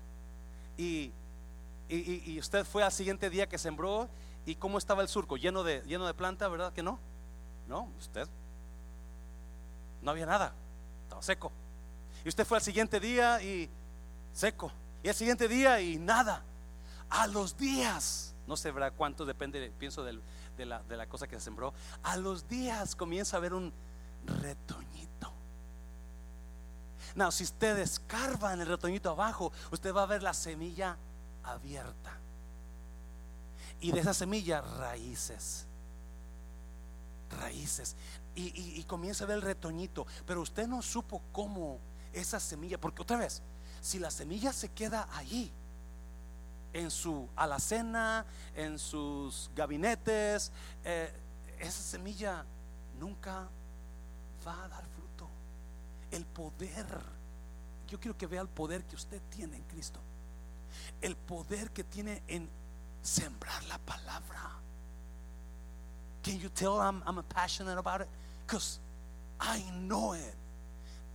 [0.76, 1.12] Y,
[1.88, 4.10] y, usted fue al siguiente día que sembró
[4.44, 7.00] y cómo estaba el surco, lleno de, lleno de planta, ¿verdad que no?
[7.68, 8.28] No, usted
[10.02, 10.56] no había nada,
[11.04, 11.52] estaba seco.
[12.26, 13.70] Y usted fue al siguiente día y
[14.34, 14.72] seco.
[15.04, 16.44] Y al siguiente día y nada.
[17.12, 18.94] A los días, no sé ¿verdad?
[18.98, 20.20] cuánto depende, pienso de,
[20.66, 21.76] la, de la cosa que se sembró.
[22.02, 23.72] A los días comienza a haber un
[24.26, 24.91] retoñito.
[27.16, 30.98] No, si usted escarba en el retoñito abajo, usted va a ver la semilla
[31.44, 32.18] abierta.
[33.80, 35.66] Y de esa semilla, raíces.
[37.30, 37.96] Raíces.
[38.36, 40.06] Y, comienza a ver el retoñito.
[40.26, 41.80] Pero usted no supo cómo
[42.14, 43.42] esa semilla, porque otra vez,
[43.82, 45.52] si la semilla se queda allí,
[46.74, 50.52] en su alacena, en sus gabinetes,
[50.86, 51.12] eh,
[51.60, 52.46] esa semilla
[52.98, 53.50] nunca
[54.46, 54.91] va a dar.
[56.12, 56.86] El poder,
[57.88, 60.00] yo quiero que vea el poder que usted tiene en Cristo.
[61.02, 62.50] El poder que tiene en
[63.02, 64.52] sembrar la palabra.
[66.24, 68.08] Can you tell I'm, I'm passionate about it?
[68.46, 68.80] Because
[69.40, 70.36] I know it.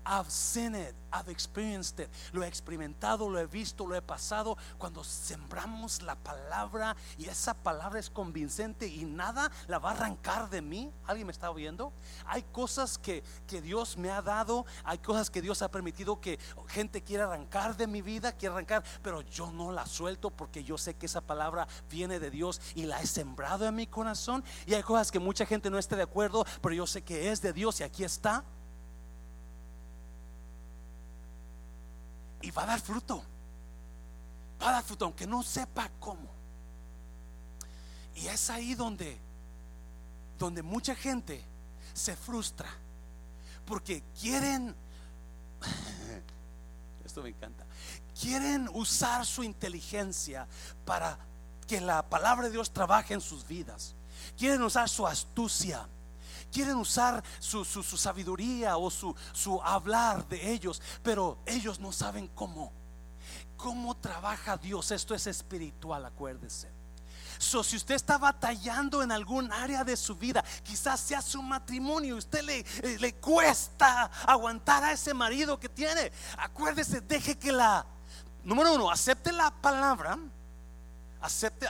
[0.06, 2.08] I've seen it, I've experienced it.
[2.32, 4.56] Lo he experimentado, lo he visto, lo he pasado.
[4.78, 10.48] Cuando sembramos la palabra y esa palabra es convincente y nada la va a arrancar
[10.48, 10.92] de mí.
[11.06, 11.92] ¿Alguien me está oyendo?
[12.26, 16.38] Hay cosas que, que Dios me ha dado, hay cosas que Dios ha permitido que
[16.68, 20.78] gente quiera arrancar de mi vida, quiere arrancar, pero yo no la suelto porque yo
[20.78, 24.44] sé que esa palabra viene de Dios y la he sembrado en mi corazón.
[24.66, 27.42] Y hay cosas que mucha gente no esté de acuerdo, pero yo sé que es
[27.42, 28.44] de Dios y aquí está.
[32.46, 33.24] Y va a dar fruto.
[34.62, 36.30] Va a dar fruto, aunque no sepa cómo.
[38.14, 39.18] Y es ahí donde,
[40.38, 41.44] donde mucha gente
[41.92, 42.68] se frustra.
[43.64, 44.76] Porque quieren,
[47.04, 47.66] esto me encanta,
[48.18, 50.46] quieren usar su inteligencia
[50.84, 51.18] para
[51.66, 53.96] que la palabra de Dios trabaje en sus vidas.
[54.38, 55.88] Quieren usar su astucia
[56.52, 62.72] quieren usar su, sabiduría o su, su hablar de ellos, pero ellos no saben cómo.
[63.56, 64.90] ¿Cómo trabaja Dios?
[64.90, 66.76] Esto es espiritual, acuérdese.
[67.38, 72.16] So, si usted está batallando en algún área de su vida, quizás sea su matrimonio,
[72.16, 76.12] usted le, eh, le cuesta aguantar a ese marido que tiene.
[76.38, 77.84] Acuérdese, deje que la,
[78.42, 80.18] número uno, acepte la palabra,
[81.20, 81.66] acepte,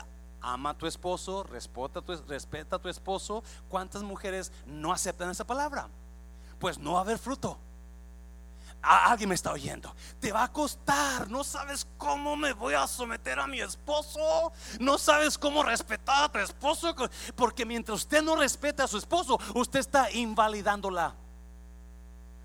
[0.47, 3.43] ama a tu esposo, respeta a tu, respeta tu esposo.
[3.69, 5.89] ¿Cuántas mujeres no aceptan esa palabra?
[6.59, 7.59] Pues no va a haber fruto.
[8.81, 9.93] alguien me está oyendo.
[10.21, 11.29] Te va a costar.
[11.29, 14.53] No sabes cómo me voy a someter a mi esposo.
[14.79, 16.95] No sabes cómo respetar a tu esposo.
[17.35, 21.13] Porque mientras usted no respeta a su esposo, usted está invalidando la,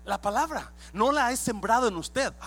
[0.04, 0.72] la palabra.
[0.92, 2.32] No la he sembrado en usted.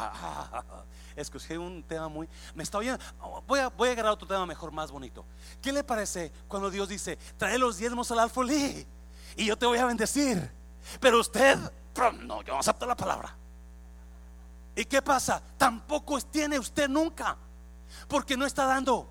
[1.15, 2.27] escogí un tema muy...
[2.53, 3.03] Me está oyendo.
[3.47, 5.25] Voy a, voy a agarrar otro tema mejor, más bonito.
[5.61, 8.85] ¿Qué le parece cuando Dios dice, trae los diezmos al alfolí
[9.35, 10.51] y yo te voy a bendecir?
[10.99, 11.57] Pero usted,
[12.21, 13.35] no, yo no acepto la palabra.
[14.75, 15.41] ¿Y qué pasa?
[15.57, 17.37] Tampoco tiene usted nunca.
[18.07, 19.09] Porque no está dando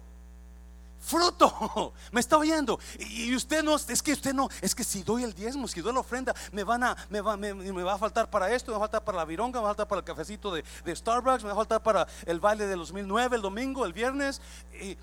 [1.05, 1.93] fruto.
[2.13, 2.79] Me está oyendo.
[2.99, 5.93] Y usted no, es que usted no, es que si doy el diezmo, si doy
[5.93, 8.85] la ofrenda, me van a, me va, me, va a faltar para esto, me va
[8.85, 11.49] a faltar para la vironga, me va a faltar para el cafecito de, Starbucks, me
[11.49, 14.41] va a faltar para el baile de los 2009, el domingo, el viernes.
[14.81, 14.97] Y,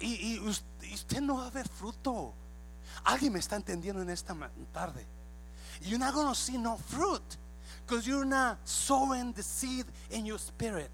[0.00, 2.34] y, usted no va a ver fruto.
[3.04, 4.34] Alguien me está entendiendo en esta
[4.72, 5.06] tarde.
[5.82, 7.22] You're not going to see no fruit
[7.86, 10.90] because you're not sowing the seed in your spirit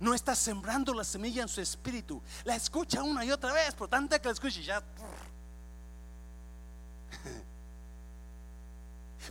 [0.00, 2.22] no está sembrando la semilla en su espíritu.
[2.44, 4.82] La escucha una y otra vez, por tanta que la escuche ya.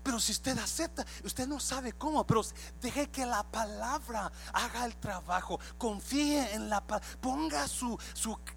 [0.04, 2.44] Pero si usted acepta, usted no sabe cómo, pero
[2.80, 5.60] deje que la palabra haga el trabajo.
[5.80, 7.98] Confíe en la palabra, ponga su,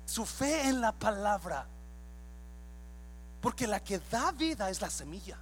[0.05, 1.67] su fe en la palabra.
[3.41, 5.39] Porque la que da vida es la semilla,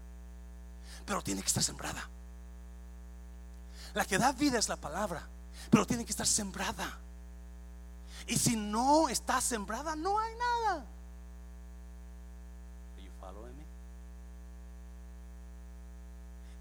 [1.05, 2.09] pero tiene que estar sembrada.
[3.93, 5.29] La que da vida es la palabra
[5.69, 6.99] pero tiene que estar sembrada.
[8.27, 10.87] Y si no está sembrada, no hay nada.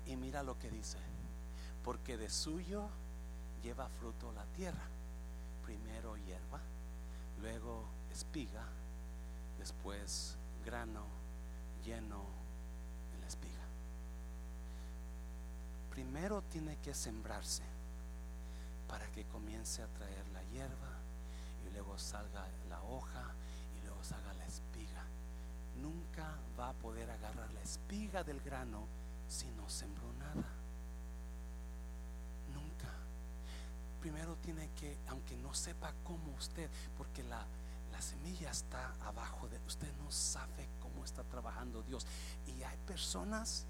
[0.10, 0.98] Y mira lo que dice,
[1.84, 2.90] porque de suyo
[3.62, 4.82] lleva fruto la tierra.
[5.64, 6.60] Primero hierba,
[7.40, 8.66] luego espiga,
[9.60, 10.36] después
[10.66, 11.04] grano
[11.86, 12.24] lleno
[13.14, 13.62] en la espiga.
[15.92, 17.62] Primero tiene que sembrarse
[18.90, 20.98] para que comience a traer la hierba
[21.66, 23.34] y luego salga la hoja
[23.78, 25.06] y luego salga la espiga.
[25.80, 28.88] Nunca va a poder agarrar la espiga del grano
[29.28, 30.50] si no sembró nada.
[32.52, 32.90] Nunca.
[34.02, 37.46] Primero tiene que, aunque no sepa cómo usted, porque la,
[37.92, 42.08] la semilla está abajo de usted, no sabe cómo está trabajando Dios.
[42.48, 43.68] Y hay personas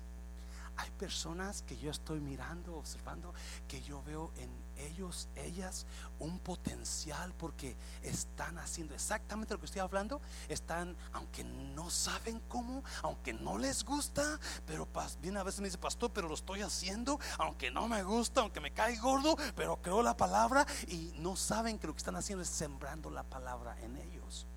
[0.79, 3.33] hay personas que yo estoy mirando, observando,
[3.67, 5.85] que yo veo en ellos, ellas,
[6.19, 10.21] un potencial porque están haciendo exactamente lo que estoy hablando.
[10.47, 14.87] Están, aunque no saben cómo, aunque no les gusta, pero
[15.21, 18.61] bien a veces me dice, pastor, pero lo estoy haciendo, aunque no me gusta, aunque
[18.61, 22.41] me cae gordo, pero creo la palabra y no saben que lo que están haciendo
[22.43, 24.47] es sembrando la palabra en ellos.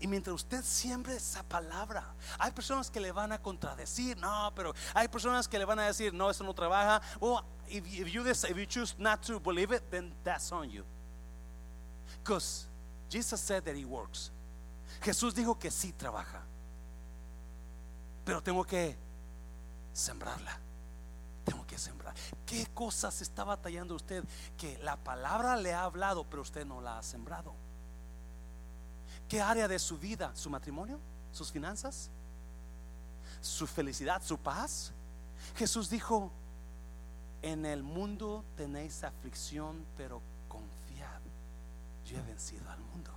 [0.00, 4.74] Y mientras usted siembre esa palabra, hay personas que le van a contradecir, no, pero
[4.94, 7.02] hay personas que le van a decir, no, eso no trabaja.
[7.20, 10.84] Well, if, you, if you choose not to believe it, then that's on you.
[12.22, 12.66] Because
[13.10, 14.30] Jesus said that he works.
[15.02, 16.40] Jesús dijo que sí trabaja.
[18.24, 18.96] Pero tengo que
[19.92, 20.58] sembrarla.
[21.44, 22.14] Tengo que sembrar.
[22.46, 24.24] ¿Qué cosas está batallando usted
[24.56, 27.54] que la palabra le ha hablado, pero usted no la ha sembrado?
[29.30, 30.32] ¿Qué área de su vida?
[30.34, 30.98] ¿Su matrimonio?
[31.30, 32.10] ¿Sus finanzas?
[33.40, 34.20] ¿Su felicidad?
[34.24, 34.92] ¿Su paz?
[35.54, 36.32] Jesús dijo,
[37.40, 41.20] en el mundo tenéis aflicción, pero confiad,
[42.04, 43.12] yo he vencido al mundo.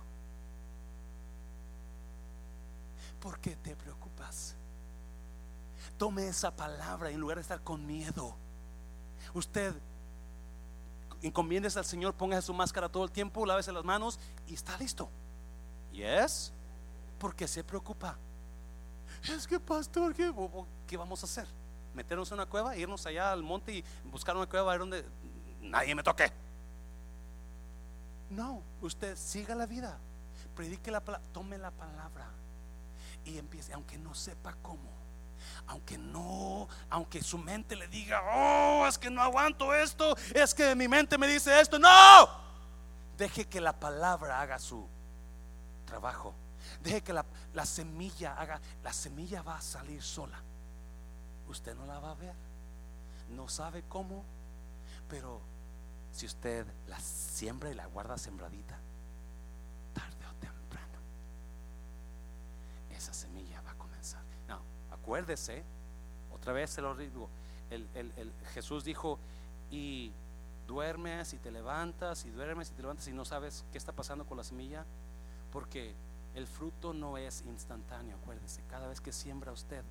[3.18, 4.54] ¿Por qué te preocupas?
[5.98, 8.36] Tome esa palabra en lugar de estar con miedo.
[9.34, 9.74] Usted
[11.22, 15.10] encomiendes al Señor, ponga su máscara todo el tiempo, lávese las manos y está listo.
[15.94, 16.52] Yes.
[17.18, 18.18] ¿Por qué se preocupa?
[19.22, 20.32] Es que pastor, ¿qué,
[20.86, 21.46] ¿qué vamos a hacer?
[21.94, 22.76] ¿Meternos en una cueva?
[22.76, 25.04] ¿Irnos allá al monte y buscar una cueva donde
[25.60, 26.30] nadie me toque?
[28.28, 29.96] No, usted siga la vida,
[30.56, 32.26] predique la palabra, tome la palabra
[33.24, 34.90] y empiece, aunque no sepa cómo,
[35.68, 40.74] aunque no, aunque su mente le diga, oh, es que no aguanto esto, es que
[40.74, 41.88] mi mente me dice esto, no,
[43.16, 44.88] deje que la palabra haga su
[45.94, 46.34] trabajo.
[46.82, 47.24] Deje que la,
[47.64, 50.40] semilla haga, la semilla va a salir sola.
[51.46, 52.34] Usted no la va a ver,
[53.30, 54.24] no sabe cómo,
[55.08, 55.40] pero
[56.10, 58.76] si usted la siembra y la guarda sembradita,
[59.92, 60.98] tarde o temprano,
[62.90, 64.22] esa semilla va a comenzar.
[64.48, 64.58] No,
[64.90, 65.62] acuérdese,
[66.32, 67.28] otra vez se lo digo,
[67.70, 69.20] el, el Jesús dijo,
[69.70, 70.12] y
[70.66, 74.26] duermes y te levantas y duermes y te levantas y no sabes qué está pasando
[74.26, 74.84] con la semilla
[75.54, 75.94] porque
[76.34, 79.84] el fruto no es instantáneo, acuérdese, cada vez que siembra usted,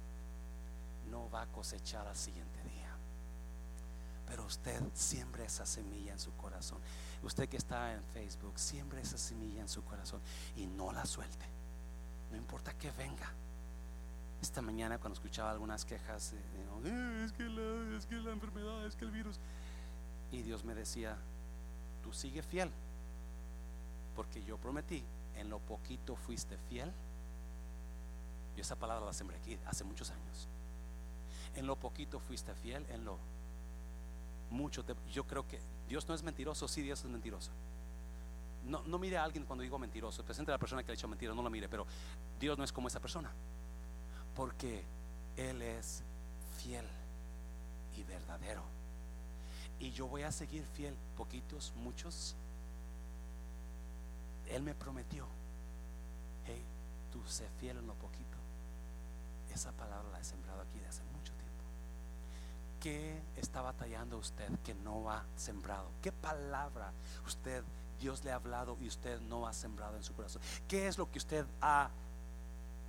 [1.10, 2.90] no va a cosechar al siguiente día.
[4.28, 6.80] Pero usted siembra esa semilla en su corazón.
[7.24, 10.20] Usted que está en Facebook, siembra esa semilla en su corazón
[10.58, 11.46] y no la suelte.
[12.30, 13.32] No importa que venga.
[14.42, 18.98] Esta mañana cuando escuchaba algunas quejas, eh, es, que la, es que la enfermedad, es
[18.98, 19.40] que el virus.
[20.30, 21.16] Y Dios me decía,
[22.04, 22.70] tú sigue fiel,
[24.14, 25.06] porque yo prometí
[25.38, 26.92] en lo poquito fuiste fiel.
[28.56, 30.48] Y esa palabra la sembré aquí hace muchos años.
[31.56, 33.18] En lo poquito fuiste fiel, en lo
[34.50, 35.60] mucho yo creo que
[35.90, 37.52] Dios no es mentiroso, sí Dios es mentiroso.
[38.66, 40.96] No, no mire a alguien cuando digo mentiroso, presente a la persona que le ha
[40.96, 41.86] hecho mentira, no lo mire, pero
[42.40, 43.32] Dios no es como esa persona.
[44.36, 44.84] Porque
[45.36, 46.04] Él es
[46.58, 46.86] fiel
[47.98, 48.64] y verdadero.
[49.80, 52.36] Y yo voy a seguir fiel, poquitos, muchos,
[54.50, 55.28] él me prometió,
[56.46, 56.64] hey,
[57.12, 58.38] tú sé fiel en lo poquito.
[59.54, 61.64] Esa palabra la he sembrado aquí de hace mucho tiempo.
[62.80, 65.90] ¿Qué está batallando usted que no ha sembrado?
[66.02, 66.92] ¿Qué palabra
[67.26, 67.64] usted,
[68.00, 70.42] Dios le ha hablado y usted no ha sembrado en su corazón?
[70.68, 71.90] ¿Qué es lo que usted ha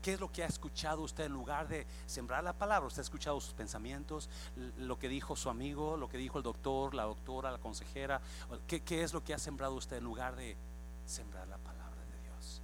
[0.04, 2.86] ¿Qué es lo que ha escuchado usted en lugar de sembrar la palabra?
[2.86, 4.28] Usted ha escuchado sus pensamientos,
[4.76, 8.20] lo que dijo su amigo, lo que dijo el doctor, la doctora, la consejera.
[8.66, 10.58] ¿Qué, qué es lo que ha sembrado usted en lugar de
[11.06, 12.62] sembrar la palabra de Dios.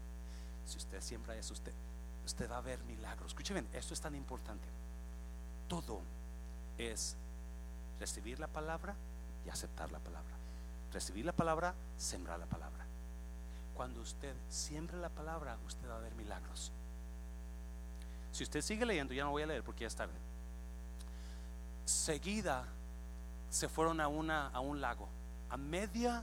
[0.64, 1.72] Si usted siembra eso, usted,
[2.24, 3.28] usted va a ver milagros.
[3.32, 4.66] Escuchen esto es tan importante.
[5.68, 6.00] Todo
[6.78, 7.16] es
[7.98, 8.94] recibir la palabra
[9.44, 10.34] y aceptar la palabra.
[10.92, 12.84] Recibir la palabra, sembrar la palabra.
[13.74, 16.72] Cuando usted siembra la palabra, usted va a ver milagros.
[18.32, 20.14] Si usted sigue leyendo, ya no voy a leer porque ya es tarde.
[21.84, 22.64] Seguida
[23.48, 25.08] se fueron a, una, a un lago,
[25.48, 26.22] a media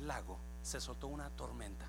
[0.00, 1.84] lago se soltó una tormenta.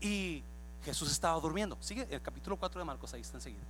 [0.00, 0.42] Y
[0.84, 1.76] Jesús estaba durmiendo.
[1.80, 3.64] Sigue el capítulo 4 de Marcos, ahí está enseguida.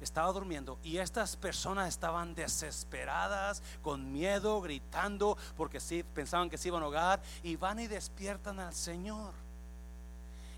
[0.00, 6.68] Estaba durmiendo y estas personas estaban desesperadas, con miedo, gritando, porque sí, pensaban que se
[6.68, 9.34] iban a ahogar y van y despiertan al Señor.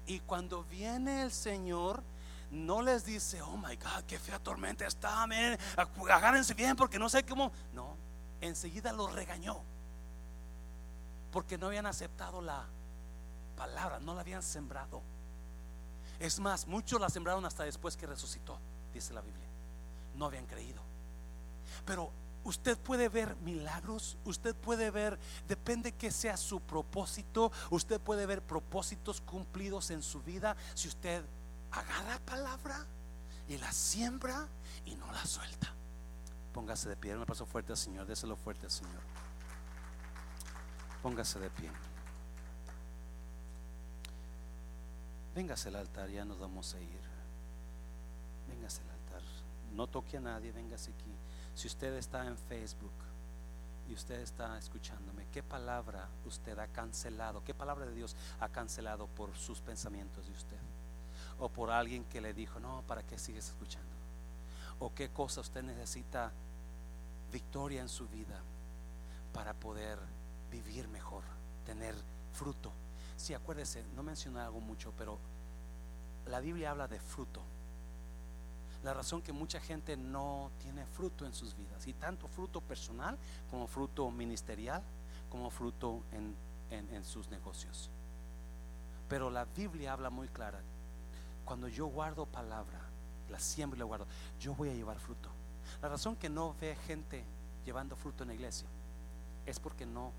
[0.06, 2.02] Y cuando viene el Señor,
[2.50, 7.24] no les dice, oh my God, qué fea tormenta está, agárrense bien porque no sé
[7.24, 7.50] cómo.
[7.72, 7.96] No,
[8.40, 9.62] enseguida los regañó
[11.32, 12.66] porque no habían aceptado la
[13.56, 15.02] palabra, no la habían sembrado.
[16.20, 18.58] Es más, muchos la sembraron hasta después que resucitó,
[18.92, 19.48] dice la Biblia.
[20.14, 20.80] No habían creído.
[21.84, 22.12] Pero
[22.44, 25.18] usted puede ver milagros, usted puede ver,
[25.48, 31.24] depende que sea su propósito, usted puede ver propósitos cumplidos en su vida si usted
[31.70, 32.86] agarra palabra
[33.48, 34.46] y la siembra
[34.84, 35.72] y no la suelta.
[36.52, 39.11] Póngase de pie, me paso fuerte al Señor, déselo fuerte al Señor.
[41.02, 41.70] Póngase de pie.
[45.34, 47.00] Véngase al altar, ya nos vamos a ir.
[48.48, 49.22] Véngase al altar.
[49.74, 51.12] No toque a nadie, véngase aquí.
[51.54, 52.92] Si usted está en Facebook
[53.88, 57.42] y usted está escuchándome, ¿qué palabra usted ha cancelado?
[57.44, 60.60] ¿Qué palabra de Dios ha cancelado por sus pensamientos de usted?
[61.38, 64.02] O por alguien que le dijo, no, ¿para qué sigues escuchando?
[64.82, 66.32] o qué cosa usted necesita
[67.30, 68.40] victoria en su vida
[69.32, 69.96] para poder
[70.52, 71.24] vivir mejor,
[71.64, 71.94] tener
[72.32, 72.70] fruto.
[73.16, 75.18] Sí, acuérdese, no mencioné algo mucho, pero
[76.26, 77.42] la Biblia habla de fruto.
[78.84, 83.16] La razón que mucha gente no tiene fruto en sus vidas, y tanto fruto personal
[83.50, 84.82] como fruto ministerial,
[85.30, 86.36] como fruto en,
[86.70, 87.90] en sus negocios.
[89.08, 90.60] Pero la Biblia habla muy clara.
[91.44, 92.80] Cuando yo guardo palabra,
[93.30, 94.06] la siembro y la guardo,
[94.38, 95.28] yo voy a llevar fruto.
[95.80, 97.24] La razón que no ve gente
[97.64, 98.68] llevando fruto en la iglesia
[99.46, 100.12] es porque no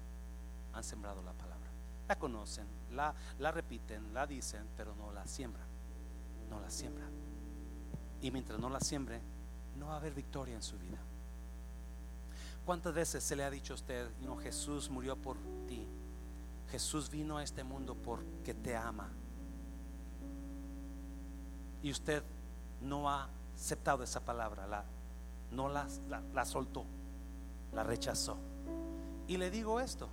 [0.73, 1.69] han sembrado la palabra.
[2.07, 5.67] La conocen, la, la repiten, la dicen, pero no la siembran.
[6.49, 7.11] No la siembran.
[8.21, 9.21] Y mientras no la siembre,
[9.77, 10.99] no va a haber victoria en su vida.
[12.65, 15.87] ¿Cuántas veces se le ha dicho a usted, no, Jesús murió por ti?
[16.69, 19.09] Jesús vino a este mundo porque te ama.
[21.81, 22.23] Y usted
[22.81, 24.85] no ha aceptado esa palabra, la,
[25.51, 25.87] no la,
[26.33, 26.85] la soltó,
[27.73, 28.37] la rechazó.
[29.27, 30.09] Y le digo esto,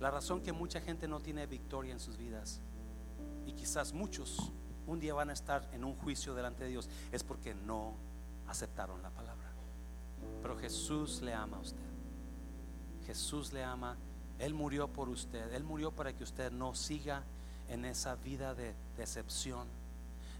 [0.00, 2.60] la razón que mucha gente no tiene victoria en sus vidas
[3.46, 4.52] y quizás muchos
[4.86, 7.94] un día van a estar en un juicio delante de Dios es porque no
[8.46, 9.50] aceptaron la palabra.
[10.42, 11.80] Pero Jesús le ama a usted.
[13.04, 13.96] Jesús le ama.
[14.38, 15.52] Él murió por usted.
[15.54, 17.24] Él murió para que usted no siga
[17.68, 19.66] en esa vida de decepción.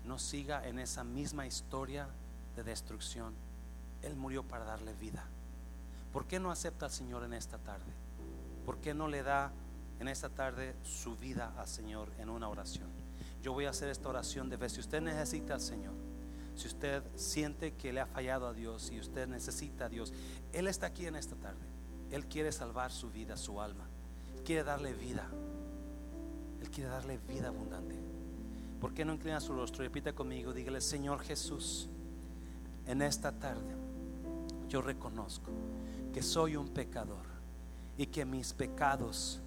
[0.04, 2.08] No siga en esa misma historia
[2.54, 3.34] de destrucción.
[4.02, 5.24] Él murió para darle vida.
[6.12, 7.92] ¿Por qué no acepta al Señor en esta tarde?
[8.66, 9.52] ¿Por qué no le da
[10.00, 12.90] en esta tarde su vida al Señor en una oración?
[13.40, 14.68] Yo voy a hacer esta oración de fe.
[14.68, 15.94] Si usted necesita al Señor,
[16.56, 20.12] si usted siente que le ha fallado a Dios, si usted necesita a Dios,
[20.52, 21.64] Él está aquí en esta tarde.
[22.10, 23.86] Él quiere salvar su vida, su alma.
[24.44, 25.28] quiere darle vida.
[26.60, 27.94] Él quiere darle vida abundante.
[28.80, 29.84] ¿Por qué no inclina su rostro?
[29.84, 31.88] Repita conmigo, dígale, Señor Jesús,
[32.86, 33.76] en esta tarde
[34.68, 35.52] yo reconozco
[36.12, 37.35] que soy un pecador
[37.96, 39.40] y que mis pecados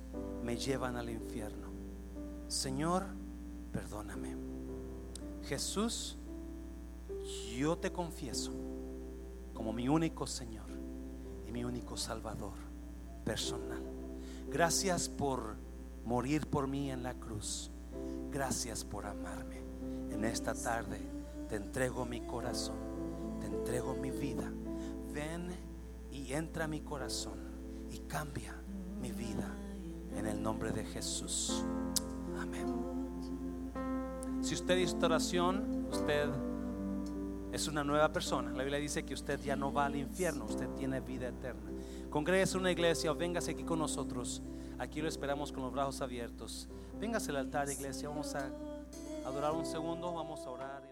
[0.43, 1.69] me llevan al infierno.
[2.47, 3.05] Señor,
[3.71, 4.35] perdóname.
[5.43, 6.17] Jesús,
[7.57, 8.51] yo te confieso
[9.53, 10.69] como mi único Señor
[11.47, 12.53] y mi único Salvador
[13.23, 13.83] personal.
[14.49, 15.55] Gracias por
[16.05, 17.71] morir por mí en la cruz.
[18.31, 19.61] Gracias por amarme.
[20.11, 20.99] En esta tarde
[21.47, 22.77] te entrego mi corazón,
[23.39, 24.51] te entrego mi vida.
[25.13, 25.49] Ven
[26.11, 27.48] y entra a mi corazón
[27.91, 28.55] y cambia
[29.01, 29.49] mi vida
[30.15, 31.63] en el nombre de Jesús.
[32.39, 32.89] Amén.
[34.41, 36.29] Si usted hizo oración, usted
[37.51, 38.51] es una nueva persona.
[38.51, 41.71] La Biblia dice que usted ya no va al infierno, usted tiene vida eterna.
[42.09, 44.41] Congréguese una iglesia o véngase aquí con nosotros.
[44.77, 46.69] Aquí lo esperamos con los brazos abiertos.
[46.99, 48.09] Véngase al altar, iglesia.
[48.09, 48.49] Vamos a
[49.25, 50.88] adorar un segundo, vamos a orar.